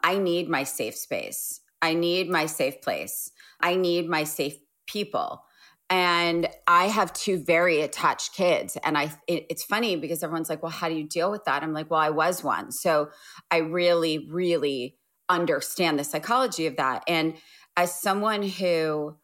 I 0.04 0.18
need 0.18 0.46
my 0.50 0.64
safe 0.64 0.94
space. 0.94 1.62
I 1.80 1.94
need 1.94 2.28
my 2.28 2.44
safe 2.44 2.82
place. 2.82 3.30
I 3.62 3.76
need 3.76 4.10
my 4.10 4.24
safe 4.24 4.58
people 4.86 5.42
and 5.90 6.48
i 6.66 6.86
have 6.86 7.12
two 7.12 7.42
very 7.42 7.80
attached 7.80 8.34
kids 8.34 8.76
and 8.84 8.98
i 8.98 9.04
it, 9.26 9.46
it's 9.48 9.64
funny 9.64 9.96
because 9.96 10.22
everyone's 10.22 10.48
like 10.48 10.62
well 10.62 10.72
how 10.72 10.88
do 10.88 10.94
you 10.94 11.04
deal 11.04 11.30
with 11.30 11.44
that? 11.44 11.62
I'm 11.62 11.72
like 11.72 11.90
well 11.90 12.00
i 12.00 12.10
was 12.10 12.44
one. 12.44 12.72
So 12.72 13.10
i 13.50 13.58
really 13.58 14.28
really 14.30 14.96
understand 15.28 15.98
the 15.98 16.04
psychology 16.04 16.66
of 16.66 16.76
that. 16.76 17.04
And 17.06 17.34
as 17.76 17.94
someone 17.94 18.42
who 18.42 19.16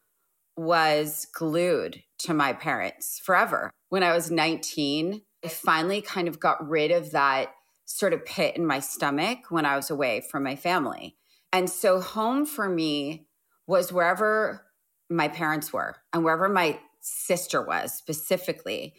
was 0.55 1.27
glued 1.33 2.03
to 2.19 2.33
my 2.33 2.53
parents 2.53 3.19
forever 3.19 3.69
when 3.89 4.03
i 4.03 4.13
was 4.13 4.31
19 4.31 5.21
i 5.43 5.47
finally 5.47 6.01
kind 6.01 6.27
of 6.27 6.39
got 6.39 6.67
rid 6.67 6.91
of 6.91 7.11
that 7.11 7.49
sort 7.83 8.13
of 8.13 8.25
pit 8.25 8.55
in 8.55 8.65
my 8.65 8.79
stomach 8.79 9.39
when 9.49 9.65
i 9.65 9.75
was 9.75 9.89
away 9.89 10.21
from 10.21 10.43
my 10.43 10.55
family. 10.55 11.17
And 11.51 11.69
so 11.69 12.01
home 12.01 12.45
for 12.45 12.67
me 12.67 13.27
was 13.65 13.91
wherever 13.91 14.64
my 15.09 15.27
parents 15.27 15.71
were 15.71 15.95
and 16.13 16.23
wherever 16.23 16.49
my 16.49 16.79
sister 17.01 17.61
was 17.61 17.93
specifically. 17.93 18.95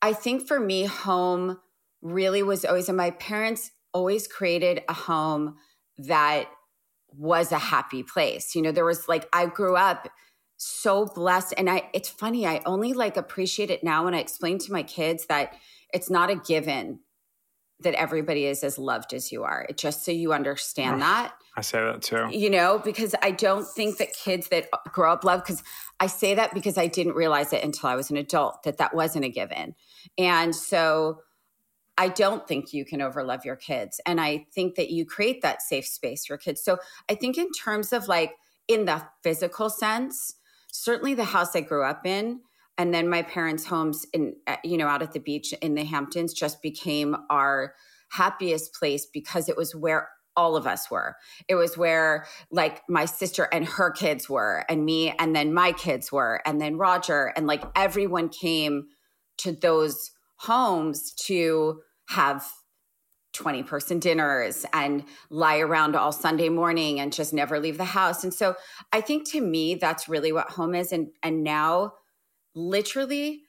I 0.00 0.12
think 0.12 0.46
for 0.48 0.58
me, 0.58 0.84
home 0.84 1.58
really 2.00 2.42
was 2.42 2.64
always, 2.64 2.88
and 2.88 2.96
my 2.96 3.10
parents 3.10 3.70
always 3.92 4.26
created 4.26 4.82
a 4.88 4.94
home 4.94 5.56
that 5.98 6.48
was 7.16 7.52
a 7.52 7.58
happy 7.58 8.02
place. 8.02 8.54
You 8.54 8.62
know, 8.62 8.72
there 8.72 8.84
was 8.84 9.08
like, 9.08 9.28
I 9.32 9.46
grew 9.46 9.76
up 9.76 10.08
so 10.56 11.06
blessed. 11.06 11.54
And 11.56 11.68
I, 11.68 11.90
it's 11.92 12.08
funny, 12.08 12.46
I 12.46 12.62
only 12.64 12.92
like 12.92 13.16
appreciate 13.16 13.70
it 13.70 13.84
now 13.84 14.04
when 14.04 14.14
I 14.14 14.20
explain 14.20 14.58
to 14.58 14.72
my 14.72 14.82
kids 14.82 15.26
that 15.26 15.54
it's 15.92 16.08
not 16.08 16.30
a 16.30 16.36
given 16.36 17.00
that 17.82 17.94
everybody 17.94 18.46
is 18.46 18.64
as 18.64 18.78
loved 18.78 19.14
as 19.14 19.32
you 19.32 19.44
are. 19.44 19.66
It 19.68 19.78
just 19.78 20.04
so 20.04 20.12
you 20.12 20.32
understand 20.32 21.02
that. 21.02 21.34
I 21.56 21.60
say 21.60 21.80
that 21.80 22.02
too. 22.02 22.28
You 22.30 22.50
know, 22.50 22.80
because 22.82 23.14
I 23.22 23.30
don't 23.30 23.66
think 23.66 23.98
that 23.98 24.14
kids 24.14 24.48
that 24.48 24.68
grow 24.92 25.12
up 25.12 25.24
love, 25.24 25.44
because 25.44 25.62
I 26.00 26.06
say 26.06 26.34
that 26.34 26.54
because 26.54 26.78
I 26.78 26.86
didn't 26.86 27.14
realize 27.14 27.52
it 27.52 27.62
until 27.62 27.88
I 27.88 27.94
was 27.94 28.10
an 28.10 28.16
adult 28.16 28.62
that 28.62 28.78
that 28.78 28.94
wasn't 28.94 29.24
a 29.24 29.28
given. 29.28 29.74
And 30.16 30.54
so 30.54 31.20
I 31.98 32.08
don't 32.08 32.48
think 32.48 32.72
you 32.72 32.84
can 32.84 33.00
overlove 33.00 33.44
your 33.44 33.56
kids. 33.56 34.00
And 34.06 34.20
I 34.20 34.46
think 34.54 34.76
that 34.76 34.90
you 34.90 35.04
create 35.04 35.42
that 35.42 35.60
safe 35.60 35.86
space 35.86 36.24
for 36.24 36.38
kids. 36.38 36.62
So 36.62 36.78
I 37.10 37.14
think, 37.14 37.36
in 37.36 37.50
terms 37.52 37.92
of 37.92 38.08
like 38.08 38.32
in 38.66 38.86
the 38.86 39.02
physical 39.22 39.68
sense, 39.68 40.34
certainly 40.72 41.12
the 41.12 41.24
house 41.24 41.54
I 41.54 41.60
grew 41.60 41.84
up 41.84 42.06
in, 42.06 42.40
and 42.82 42.92
then 42.92 43.08
my 43.08 43.22
parents' 43.22 43.64
homes 43.64 44.04
in, 44.12 44.34
uh, 44.48 44.56
you 44.64 44.76
know, 44.76 44.88
out 44.88 45.02
at 45.02 45.12
the 45.12 45.20
beach 45.20 45.52
in 45.62 45.76
the 45.76 45.84
Hamptons 45.84 46.34
just 46.34 46.60
became 46.60 47.16
our 47.30 47.76
happiest 48.10 48.74
place 48.74 49.06
because 49.06 49.48
it 49.48 49.56
was 49.56 49.72
where 49.72 50.08
all 50.34 50.56
of 50.56 50.66
us 50.66 50.90
were. 50.90 51.14
It 51.46 51.54
was 51.54 51.78
where 51.78 52.26
like 52.50 52.82
my 52.88 53.04
sister 53.04 53.48
and 53.52 53.64
her 53.64 53.92
kids 53.92 54.28
were, 54.28 54.64
and 54.68 54.84
me, 54.84 55.14
and 55.20 55.36
then 55.36 55.54
my 55.54 55.70
kids 55.70 56.10
were, 56.10 56.42
and 56.44 56.60
then 56.60 56.76
Rodger, 56.76 57.32
and 57.36 57.46
like 57.46 57.62
everyone 57.76 58.28
came 58.28 58.88
to 59.38 59.52
those 59.52 60.10
homes 60.38 61.12
to 61.26 61.82
have 62.08 62.44
20 63.34 63.62
person 63.62 64.00
dinners 64.00 64.66
and 64.72 65.04
lie 65.30 65.60
around 65.60 65.94
all 65.94 66.10
Sunday 66.10 66.48
morning 66.48 66.98
and 66.98 67.12
just 67.12 67.32
never 67.32 67.60
leave 67.60 67.78
the 67.78 67.84
house. 67.84 68.24
And 68.24 68.34
so 68.34 68.56
I 68.92 69.00
think 69.02 69.30
to 69.30 69.40
me, 69.40 69.76
that's 69.76 70.08
really 70.08 70.32
what 70.32 70.50
home 70.50 70.74
is. 70.74 70.90
And, 70.90 71.10
and 71.22 71.44
now, 71.44 71.92
literally, 72.54 73.42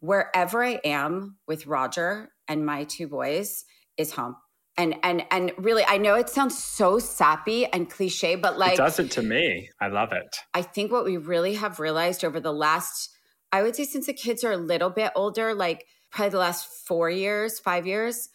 wherever 0.00 0.62
I 0.62 0.80
am 0.84 1.38
with 1.46 1.66
Rodger 1.66 2.30
and 2.48 2.64
my 2.64 2.84
two 2.84 3.08
boys 3.08 3.64
is 3.96 4.12
home. 4.12 4.36
And 4.78 4.94
and 5.02 5.24
and 5.30 5.52
really 5.56 5.86
i 5.88 5.96
know 5.96 6.16
it 6.16 6.28
sounds 6.28 6.62
so 6.62 6.98
sappy 6.98 7.64
and 7.64 7.88
cliche 7.88 8.34
but 8.34 8.58
like 8.58 8.74
it 8.74 8.76
does 8.76 8.98
it 8.98 9.10
to 9.12 9.22
me. 9.22 9.70
I 9.80 9.88
love 9.88 10.12
it. 10.12 10.36
I 10.52 10.60
think 10.60 10.92
what 10.92 11.06
we 11.06 11.16
really 11.16 11.54
have 11.54 11.80
realized 11.80 12.22
over 12.22 12.40
the 12.40 12.52
last 12.52 13.08
i 13.52 13.62
would 13.62 13.74
say 13.74 13.84
since 13.84 14.04
the 14.04 14.12
kids 14.12 14.44
are 14.44 14.52
a 14.52 14.58
little 14.58 14.90
bit 14.90 15.12
older 15.16 15.54
like 15.54 15.86
probably 16.10 16.28
the 16.28 16.38
last 16.38 16.68
four 16.86 17.08
years 17.08 17.58
five 17.58 17.86
years 17.86 18.28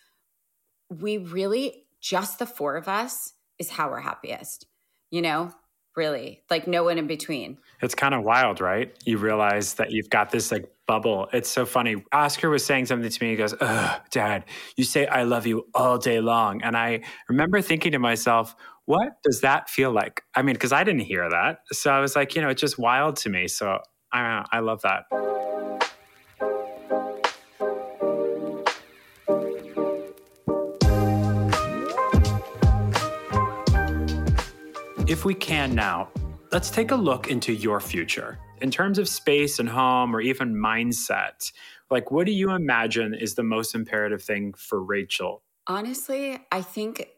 we 0.90 1.20
really 1.20 1.84
just 2.02 2.40
the 2.40 2.48
four 2.48 2.76
of 2.76 2.88
us 2.88 3.34
is 3.60 3.70
how 3.70 3.92
we're 3.92 4.00
happiest 4.00 4.66
you 5.12 5.22
know 5.22 5.54
really 5.96 6.42
like 6.50 6.68
no 6.68 6.84
one 6.84 6.98
in 6.98 7.08
between. 7.08 7.58
It's 7.82 7.96
kind 7.96 8.14
of 8.14 8.24
wild 8.24 8.62
right? 8.62 8.94
You 9.06 9.18
realize 9.18 9.76
that 9.76 9.92
you've 9.92 10.10
got 10.10 10.32
this 10.32 10.52
like 10.52 10.72
bubble. 10.88 11.28
It's 11.34 11.50
so 11.50 11.66
funny. 11.66 12.04
Oskar 12.12 12.50
was 12.50 12.66
saying 12.66 12.86
something 12.86 13.10
to 13.10 13.24
me. 13.24 13.32
He 13.32 13.36
goes 13.38 13.54
Ugh, 13.60 14.02
dad 14.12 14.46
you 14.76 14.84
say 14.84 15.08
i 15.08 15.24
love 15.24 15.46
you 15.46 15.68
all 15.74 15.98
day 15.98 16.20
long. 16.20 16.62
And 16.62 16.78
i 16.78 17.02
remember 17.30 17.62
thinking 17.62 17.92
to 17.94 18.00
myself 18.00 18.56
what 18.86 19.22
does 19.24 19.42
that 19.42 19.70
feel 19.70 19.92
like? 19.92 20.24
I 20.36 20.42
mean 20.42 20.56
because 20.56 20.72
i 20.72 20.84
didn't 20.84 21.02
hear 21.02 21.30
that. 21.30 21.60
So 21.72 21.92
i 21.92 22.00
was 22.00 22.16
like 22.16 22.36
you 22.36 22.42
know 22.42 22.50
it's 22.50 22.62
just 22.62 22.78
wild 22.78 23.16
to 23.18 23.30
me. 23.30 23.48
So 23.48 23.80
i 24.12 24.46
i 24.52 24.60
love 24.60 24.82
that 24.84 25.06
If 35.12 35.26
we 35.26 35.34
can 35.34 35.76
now, 35.76 36.08
let's 36.54 36.70
take 36.70 36.92
a 36.92 36.96
look 36.96 37.30
into 37.30 37.52
your 37.52 37.82
future 37.82 38.40
in 38.62 38.72
terms 38.72 38.98
of 38.98 39.10
space 39.10 39.60
and 39.60 39.68
home 39.68 40.16
or 40.16 40.22
even 40.22 40.56
mindset. 40.56 41.52
Like, 41.90 42.12
what 42.12 42.26
do 42.26 42.32
you 42.32 42.52
imagine 42.52 43.14
is 43.14 43.36
the 43.36 43.44
most 43.44 43.76
imperative 43.76 44.24
thing 44.24 44.54
for 44.54 44.82
Rachel? 44.82 45.44
Honestly, 45.68 46.40
I 46.50 46.62
think 46.62 47.10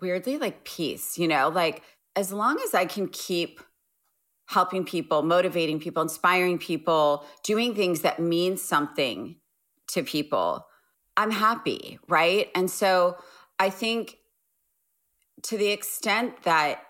weirdly 0.00 0.38
like 0.38 0.62
peace, 0.62 1.18
you 1.18 1.26
know, 1.26 1.48
like 1.48 1.82
as 2.14 2.32
long 2.32 2.60
as 2.64 2.74
I 2.74 2.84
can 2.84 3.08
keep 3.08 3.60
helping 4.46 4.84
people, 4.84 5.22
motivating 5.24 5.80
people, 5.80 6.04
inspiring 6.04 6.58
people, 6.58 7.26
doing 7.42 7.74
things 7.74 8.02
that 8.02 8.20
mean 8.20 8.56
something 8.56 9.34
to 9.88 10.04
people, 10.04 10.64
I'm 11.16 11.32
happy, 11.32 11.98
right? 12.06 12.50
And 12.54 12.70
so 12.70 13.16
I 13.58 13.70
think 13.70 14.18
to 15.42 15.58
the 15.58 15.72
extent 15.72 16.44
that 16.44 16.85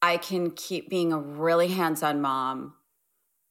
I 0.00 0.16
can 0.16 0.50
keep 0.50 0.88
being 0.88 1.12
a 1.12 1.18
really 1.18 1.68
hands 1.68 2.02
on 2.02 2.20
mom, 2.20 2.74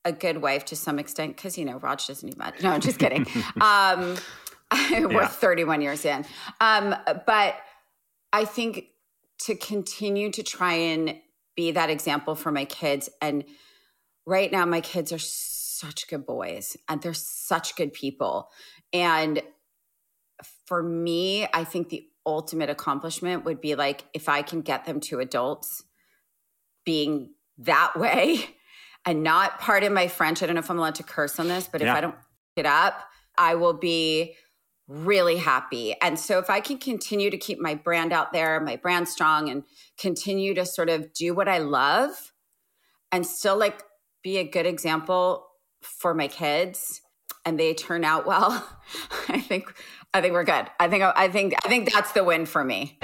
a 0.06 0.12
good 0.12 0.42
wife 0.42 0.66
to 0.66 0.76
some 0.76 1.00
extent, 1.00 1.36
because, 1.36 1.58
you 1.58 1.66
know, 1.66 1.78
Raj 1.78 2.08
doesn't 2.08 2.28
need 2.28 2.38
much. 2.38 2.62
No, 2.62 2.72
I'm 2.72 2.82
just 2.82 3.00
kidding. 3.00 3.26
um, 3.62 4.18
we're 4.92 5.12
yeah. 5.12 5.28
31 5.28 5.82
years 5.82 6.06
in. 6.06 6.26
Um, 6.62 6.96
but 7.26 7.56
I 8.32 8.46
think 8.46 8.88
to 9.40 9.56
continue 9.56 10.32
to 10.32 10.44
try 10.44 10.74
and 10.74 11.16
be 11.56 11.72
that 11.72 11.90
example 11.90 12.36
for 12.36 12.52
my 12.52 12.66
kids. 12.66 13.10
And 13.22 13.44
right 14.26 14.52
now, 14.52 14.66
my 14.66 14.82
kids 14.82 15.12
are 15.12 15.20
such 15.20 16.08
good 16.08 16.26
boys 16.26 16.78
and 16.88 17.02
they're 17.02 17.14
such 17.14 17.76
good 17.76 17.94
people. 17.94 18.50
And 18.94 19.42
for 20.66 20.82
me, 20.82 21.48
I 21.54 21.64
think 21.64 21.90
the 21.90 22.08
ultimate 22.26 22.70
accomplishment 22.70 23.46
would 23.46 23.62
be 23.62 23.76
like 23.76 24.06
if 24.14 24.30
I 24.30 24.42
can 24.42 24.62
get 24.62 24.86
them 24.86 25.00
to 25.02 25.20
adults 25.20 25.84
being 26.88 27.34
that 27.60 28.00
way 28.00 28.40
and 29.06 29.22
not 29.22 29.60
part 29.60 29.84
of 29.84 29.92
my 29.92 30.08
French. 30.08 30.42
I 30.42 30.48
don't 30.48 30.56
know 30.56 30.60
if 30.60 30.72
I'm 30.72 30.80
allowed 30.80 30.96
to 30.96 31.04
curse 31.04 31.38
on 31.40 31.50
this, 31.50 31.70
but 31.72 31.82
yeah. 31.82 31.92
if 31.92 31.98
I 31.98 32.02
don't 32.02 32.16
it 32.56 32.66
up, 32.66 33.04
I 33.38 33.54
will 33.54 33.74
be 33.74 34.34
really 34.88 35.36
happy. 35.36 35.96
And 36.02 36.18
so 36.18 36.40
if 36.40 36.50
I 36.50 36.60
can 36.60 36.80
continue 36.80 37.30
to 37.30 37.38
keep 37.38 37.60
my 37.60 37.76
brand 37.76 38.14
out 38.14 38.34
there, 38.34 38.60
my 38.62 38.78
brand 38.78 39.08
strong 39.08 39.50
and 39.50 39.64
continue 40.00 40.56
to 40.56 40.66
sort 40.66 40.90
of 40.90 41.14
do 41.14 41.36
what 41.36 41.48
I 41.48 41.60
love 41.60 42.32
and 43.12 43.26
still 43.26 43.58
like 43.58 43.84
be 44.24 44.38
a 44.38 44.44
good 44.44 44.66
example 44.66 45.46
for 45.82 46.16
my 46.16 46.28
kids 46.28 47.02
and 47.46 47.60
they 47.60 47.74
turn 47.74 48.04
out 48.04 48.26
well, 48.26 48.68
I 49.28 49.40
think 49.40 49.72
I 50.14 50.22
think 50.22 50.34
we're 50.34 50.46
good. 50.46 50.68
I 50.80 50.88
think 50.88 51.04
I 51.04 51.28
think 51.28 51.54
I 51.64 51.68
think 51.68 51.94
that's 51.94 52.14
the 52.14 52.24
win 52.24 52.46
for 52.46 52.64
me. 52.64 52.98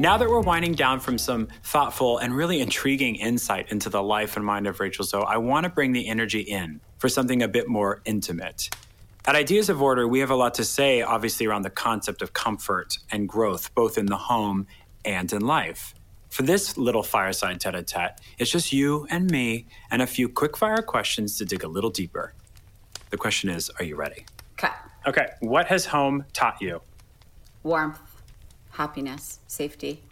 Now 0.00 0.16
that 0.16 0.30
we're 0.30 0.40
winding 0.40 0.76
down 0.76 0.98
from 0.98 1.18
some 1.18 1.48
thoughtful 1.62 2.16
and 2.16 2.34
really 2.34 2.60
intriguing 2.60 3.16
insight 3.16 3.70
into 3.70 3.90
the 3.90 4.02
life 4.02 4.34
and 4.34 4.46
mind 4.46 4.66
of 4.66 4.80
Rachel 4.80 5.04
Zoe, 5.04 5.26
I 5.28 5.36
want 5.36 5.64
to 5.64 5.68
bring 5.68 5.92
the 5.92 6.08
energy 6.08 6.40
in 6.40 6.80
for 6.96 7.10
something 7.10 7.42
a 7.42 7.48
bit 7.48 7.68
more 7.68 8.00
intimate. 8.06 8.70
At 9.26 9.34
Ideas 9.34 9.68
of 9.68 9.82
Order, 9.82 10.08
we 10.08 10.20
have 10.20 10.30
a 10.30 10.34
lot 10.34 10.54
to 10.54 10.64
say, 10.64 11.02
obviously, 11.02 11.44
around 11.44 11.62
the 11.62 11.70
concept 11.70 12.22
of 12.22 12.32
comfort 12.32 12.96
and 13.12 13.28
growth, 13.28 13.74
both 13.74 13.98
in 13.98 14.06
the 14.06 14.16
home 14.16 14.66
and 15.04 15.30
in 15.34 15.42
life. 15.42 15.94
For 16.30 16.44
this 16.44 16.78
little 16.78 17.02
fireside 17.02 17.60
tete 17.60 17.74
a 17.74 17.82
tete, 17.82 18.18
it's 18.38 18.50
just 18.50 18.72
you 18.72 19.06
and 19.10 19.30
me 19.30 19.66
and 19.90 20.00
a 20.00 20.06
few 20.06 20.30
quick-fire 20.30 20.80
questions 20.80 21.36
to 21.36 21.44
dig 21.44 21.62
a 21.62 21.68
little 21.68 21.90
deeper. 21.90 22.32
The 23.10 23.18
question 23.18 23.50
is 23.50 23.68
Are 23.78 23.84
you 23.84 23.96
ready? 23.96 24.24
Okay. 24.54 24.72
Okay. 25.06 25.26
What 25.40 25.66
has 25.66 25.84
home 25.84 26.24
taught 26.32 26.62
you? 26.62 26.80
Warmth 27.64 28.09
happiness, 28.70 29.40
safety, 29.46 30.02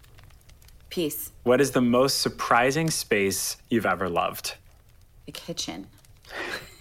peace. 0.90 1.32
What 1.44 1.60
is 1.60 1.72
the 1.72 1.80
most 1.80 2.18
surprising 2.18 2.90
space 2.90 3.56
you've 3.68 3.86
ever 3.86 4.08
loved? 4.08 4.54
The 5.26 5.32
kitchen. 5.32 5.86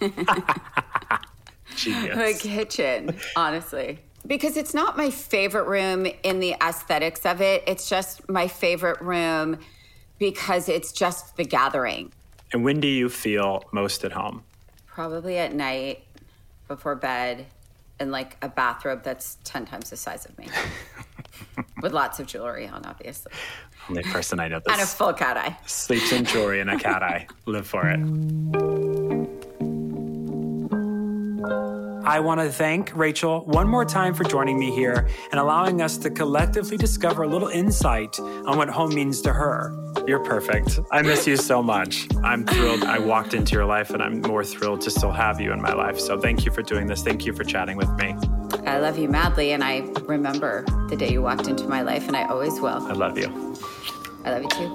Genius. 1.76 2.16
The 2.16 2.48
kitchen, 2.48 3.16
honestly. 3.36 4.00
Because 4.26 4.56
it's 4.56 4.74
not 4.74 4.96
my 4.96 5.10
favorite 5.10 5.66
room 5.66 6.06
in 6.22 6.40
the 6.40 6.54
aesthetics 6.62 7.24
of 7.24 7.40
it. 7.40 7.62
It's 7.66 7.88
just 7.88 8.28
my 8.28 8.48
favorite 8.48 9.00
room 9.00 9.58
because 10.18 10.68
it's 10.68 10.92
just 10.92 11.36
the 11.36 11.44
gathering. 11.44 12.12
And 12.52 12.64
when 12.64 12.80
do 12.80 12.88
you 12.88 13.08
feel 13.08 13.64
most 13.72 14.04
at 14.04 14.12
home? 14.12 14.42
Probably 14.86 15.38
at 15.38 15.54
night 15.54 16.02
before 16.66 16.94
bed 16.96 17.46
in 18.00 18.10
like 18.10 18.36
a 18.42 18.48
bathrobe 18.48 19.02
that's 19.02 19.38
10 19.44 19.66
times 19.66 19.90
the 19.90 19.96
size 19.96 20.26
of 20.26 20.36
me. 20.38 20.48
with 21.82 21.92
lots 21.92 22.20
of 22.20 22.26
jewelry 22.26 22.66
on, 22.66 22.84
obviously. 22.86 23.32
Only 23.88 24.02
person 24.02 24.40
I 24.40 24.48
know 24.48 24.60
this. 24.60 24.72
And 24.72 24.82
a 24.82 24.86
full 24.86 25.12
cat 25.12 25.36
eye. 25.36 25.56
Sleeps 25.66 26.12
in 26.12 26.24
jewelry 26.24 26.60
and 26.60 26.70
a 26.70 26.78
cat 26.78 27.02
eye. 27.02 27.26
Live 27.46 27.66
for 27.66 27.86
it. 27.88 27.98
I 32.08 32.20
want 32.20 32.40
to 32.40 32.50
thank 32.50 32.96
Rachel 32.96 33.44
one 33.44 33.68
more 33.68 33.84
time 33.84 34.14
for 34.14 34.24
joining 34.24 34.58
me 34.58 34.74
here 34.74 35.08
and 35.30 35.38
allowing 35.38 35.82
us 35.82 35.98
to 35.98 36.08
collectively 36.08 36.78
discover 36.78 37.24
a 37.24 37.28
little 37.28 37.48
insight 37.48 38.18
on 38.18 38.56
what 38.56 38.70
home 38.70 38.94
means 38.94 39.20
to 39.22 39.32
her. 39.34 39.74
You're 40.06 40.24
perfect. 40.24 40.80
I 40.90 41.02
miss 41.02 41.26
you 41.26 41.36
so 41.36 41.62
much. 41.62 42.08
I'm 42.24 42.46
thrilled 42.46 42.84
I 42.84 42.98
walked 42.98 43.34
into 43.34 43.52
your 43.52 43.66
life 43.66 43.90
and 43.90 44.02
I'm 44.02 44.22
more 44.22 44.42
thrilled 44.42 44.80
to 44.82 44.90
still 44.90 45.12
have 45.12 45.38
you 45.38 45.52
in 45.52 45.60
my 45.60 45.74
life. 45.74 46.00
So 46.00 46.18
thank 46.18 46.46
you 46.46 46.50
for 46.50 46.62
doing 46.62 46.86
this. 46.86 47.02
Thank 47.02 47.26
you 47.26 47.34
for 47.34 47.44
chatting 47.44 47.76
with 47.76 47.90
me. 47.96 48.16
I 48.68 48.78
love 48.78 48.98
you 48.98 49.08
madly 49.08 49.52
and 49.52 49.64
I 49.64 49.80
remember 50.02 50.64
the 50.90 50.96
day 50.96 51.10
you 51.10 51.22
walked 51.22 51.48
into 51.48 51.66
my 51.66 51.80
life 51.80 52.06
and 52.06 52.14
I 52.14 52.28
always 52.28 52.60
will. 52.60 52.86
I 52.86 52.92
love 52.92 53.16
you. 53.16 53.26
I 54.24 54.30
love 54.30 54.42
you 54.42 54.48
too. 54.50 54.68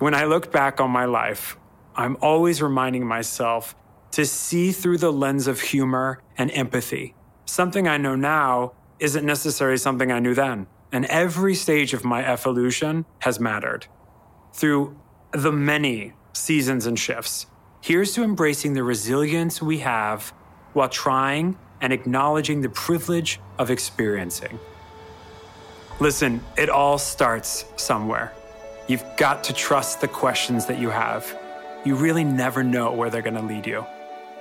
When 0.00 0.14
I 0.14 0.24
look 0.24 0.50
back 0.50 0.80
on 0.80 0.90
my 0.90 1.04
life, 1.04 1.56
I'm 1.94 2.16
always 2.20 2.60
reminding 2.60 3.06
myself 3.06 3.76
to 4.12 4.26
see 4.26 4.72
through 4.72 4.98
the 4.98 5.12
lens 5.12 5.46
of 5.46 5.60
humor 5.60 6.20
and 6.36 6.50
empathy. 6.50 7.14
Something 7.46 7.86
I 7.86 7.98
know 7.98 8.16
now 8.16 8.72
isn't 8.98 9.24
necessarily 9.24 9.76
something 9.78 10.10
I 10.10 10.18
knew 10.18 10.34
then. 10.34 10.66
And 10.90 11.04
every 11.06 11.54
stage 11.54 11.94
of 11.94 12.04
my 12.04 12.26
evolution 12.26 13.04
has 13.20 13.38
mattered. 13.38 13.86
Through 14.52 14.96
the 15.30 15.52
many 15.52 16.14
seasons 16.32 16.86
and 16.86 16.98
shifts, 16.98 17.46
here's 17.80 18.12
to 18.14 18.22
embracing 18.22 18.74
the 18.74 18.82
resilience 18.82 19.62
we 19.62 19.78
have 19.78 20.32
while 20.72 20.88
trying 20.88 21.56
and 21.80 21.92
acknowledging 21.92 22.60
the 22.60 22.68
privilege 22.68 23.40
of 23.58 23.70
experiencing. 23.70 24.58
Listen, 26.00 26.40
it 26.56 26.68
all 26.68 26.98
starts 26.98 27.64
somewhere. 27.76 28.32
You've 28.86 29.04
got 29.16 29.44
to 29.44 29.52
trust 29.52 30.00
the 30.00 30.08
questions 30.08 30.66
that 30.66 30.78
you 30.78 30.90
have. 30.90 31.36
You 31.84 31.94
really 31.94 32.24
never 32.24 32.62
know 32.62 32.92
where 32.92 33.10
they're 33.10 33.22
going 33.22 33.34
to 33.34 33.42
lead 33.42 33.66
you. 33.66 33.84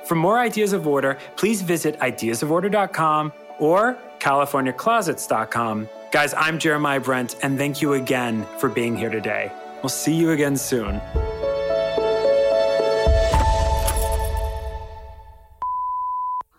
For 0.06 0.16
more 0.16 0.40
ideas 0.40 0.74
of 0.74 0.88
order, 0.88 1.18
please 1.36 1.62
visit 1.62 2.00
ideasoforder.com 2.00 3.34
or 3.60 3.98
californiaclosets.com. 4.20 5.90
Guys, 6.12 6.34
I'm 6.36 6.58
Jeremiah 6.58 7.02
Brent, 7.02 7.36
and 7.44 7.58
thank 7.58 7.82
you 7.82 7.94
again 7.94 8.48
for 8.60 8.70
being 8.70 8.96
here 8.96 9.10
today. 9.10 9.52
We'll 9.84 9.90
see 9.90 10.16
you 10.16 10.32
again 10.32 10.56
soon. 10.56 11.02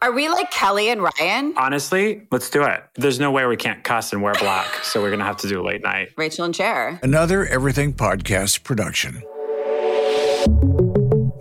Are 0.01 0.13
we 0.13 0.29
like 0.29 0.51
Kelly 0.53 0.91
and 0.91 1.03
Ryan? 1.03 1.55
Honestly, 1.57 2.23
let's 2.31 2.49
do 2.51 2.63
it. 2.63 2.85
There's 2.95 3.19
no 3.19 3.33
way 3.33 3.45
we 3.47 3.57
can't 3.57 3.83
cuss 3.83 4.13
and 4.13 4.23
wear 4.23 4.35
black, 4.35 4.85
so 4.85 5.01
we're 5.03 5.09
going 5.09 5.19
to 5.19 5.25
have 5.25 5.39
to 5.39 5.49
do 5.49 5.61
a 5.61 5.65
late 5.65 5.83
night. 5.83 6.11
Rachel 6.17 6.45
and 6.45 6.55
Cher. 6.55 7.01
Another 7.03 7.45
Everything 7.47 7.93
Podcast 7.93 8.63
production. 8.63 9.23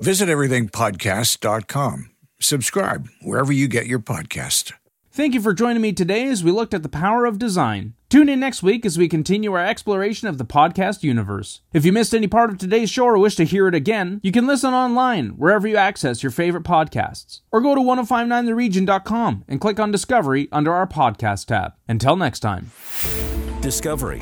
Visit 0.02 0.30
everythingpodcast.com. 0.30 2.10
Subscribe 2.40 3.10
wherever 3.22 3.52
you 3.52 3.68
get 3.68 3.86
your 3.86 4.00
podcast. 4.00 4.74
Thank 5.18 5.34
you 5.34 5.42
for 5.42 5.52
joining 5.52 5.82
me 5.82 5.94
today 5.94 6.28
as 6.28 6.44
we 6.44 6.52
looked 6.52 6.76
at 6.76 6.84
the 6.84 6.90
power 6.90 7.26
of 7.26 7.40
design. 7.40 7.96
Tune 8.08 8.30
in 8.30 8.40
next 8.40 8.62
week 8.62 8.86
as 8.86 9.00
we 9.00 9.08
continue 9.08 9.52
our 9.52 9.66
exploration 9.66 10.28
of 10.28 10.38
the 10.38 10.46
podcast 10.46 11.02
universe. 11.02 11.62
If 11.74 11.86
you 11.86 11.92
missed 11.92 12.14
any 12.14 12.28
part 12.28 12.52
of 12.52 12.60
today's 12.60 12.92
show 12.92 13.06
or 13.06 13.18
wish 13.18 13.36
to 13.38 13.44
hear 13.44 13.68
it 13.68 13.74
again, 13.74 14.20
you 14.22 14.32
can 14.32 14.46
listen 14.46 14.76
online 14.76 15.30
wherever 15.30 15.68
you 15.68 15.76
access 15.76 16.22
your 16.22 16.32
favorite 16.32 16.66
podcasts. 16.66 17.40
Or 17.52 17.62
go 17.62 17.74
to 17.74 17.82
1059theregion.com 17.82 19.46
and 19.48 19.60
click 19.60 19.80
on 19.80 19.90
Discovery 19.90 20.50
under 20.52 20.72
our 20.72 20.86
podcast 20.86 21.48
tab. 21.48 21.74
Until 21.88 22.16
next 22.16 22.42
time. 22.42 22.70
Discovery, 23.62 24.22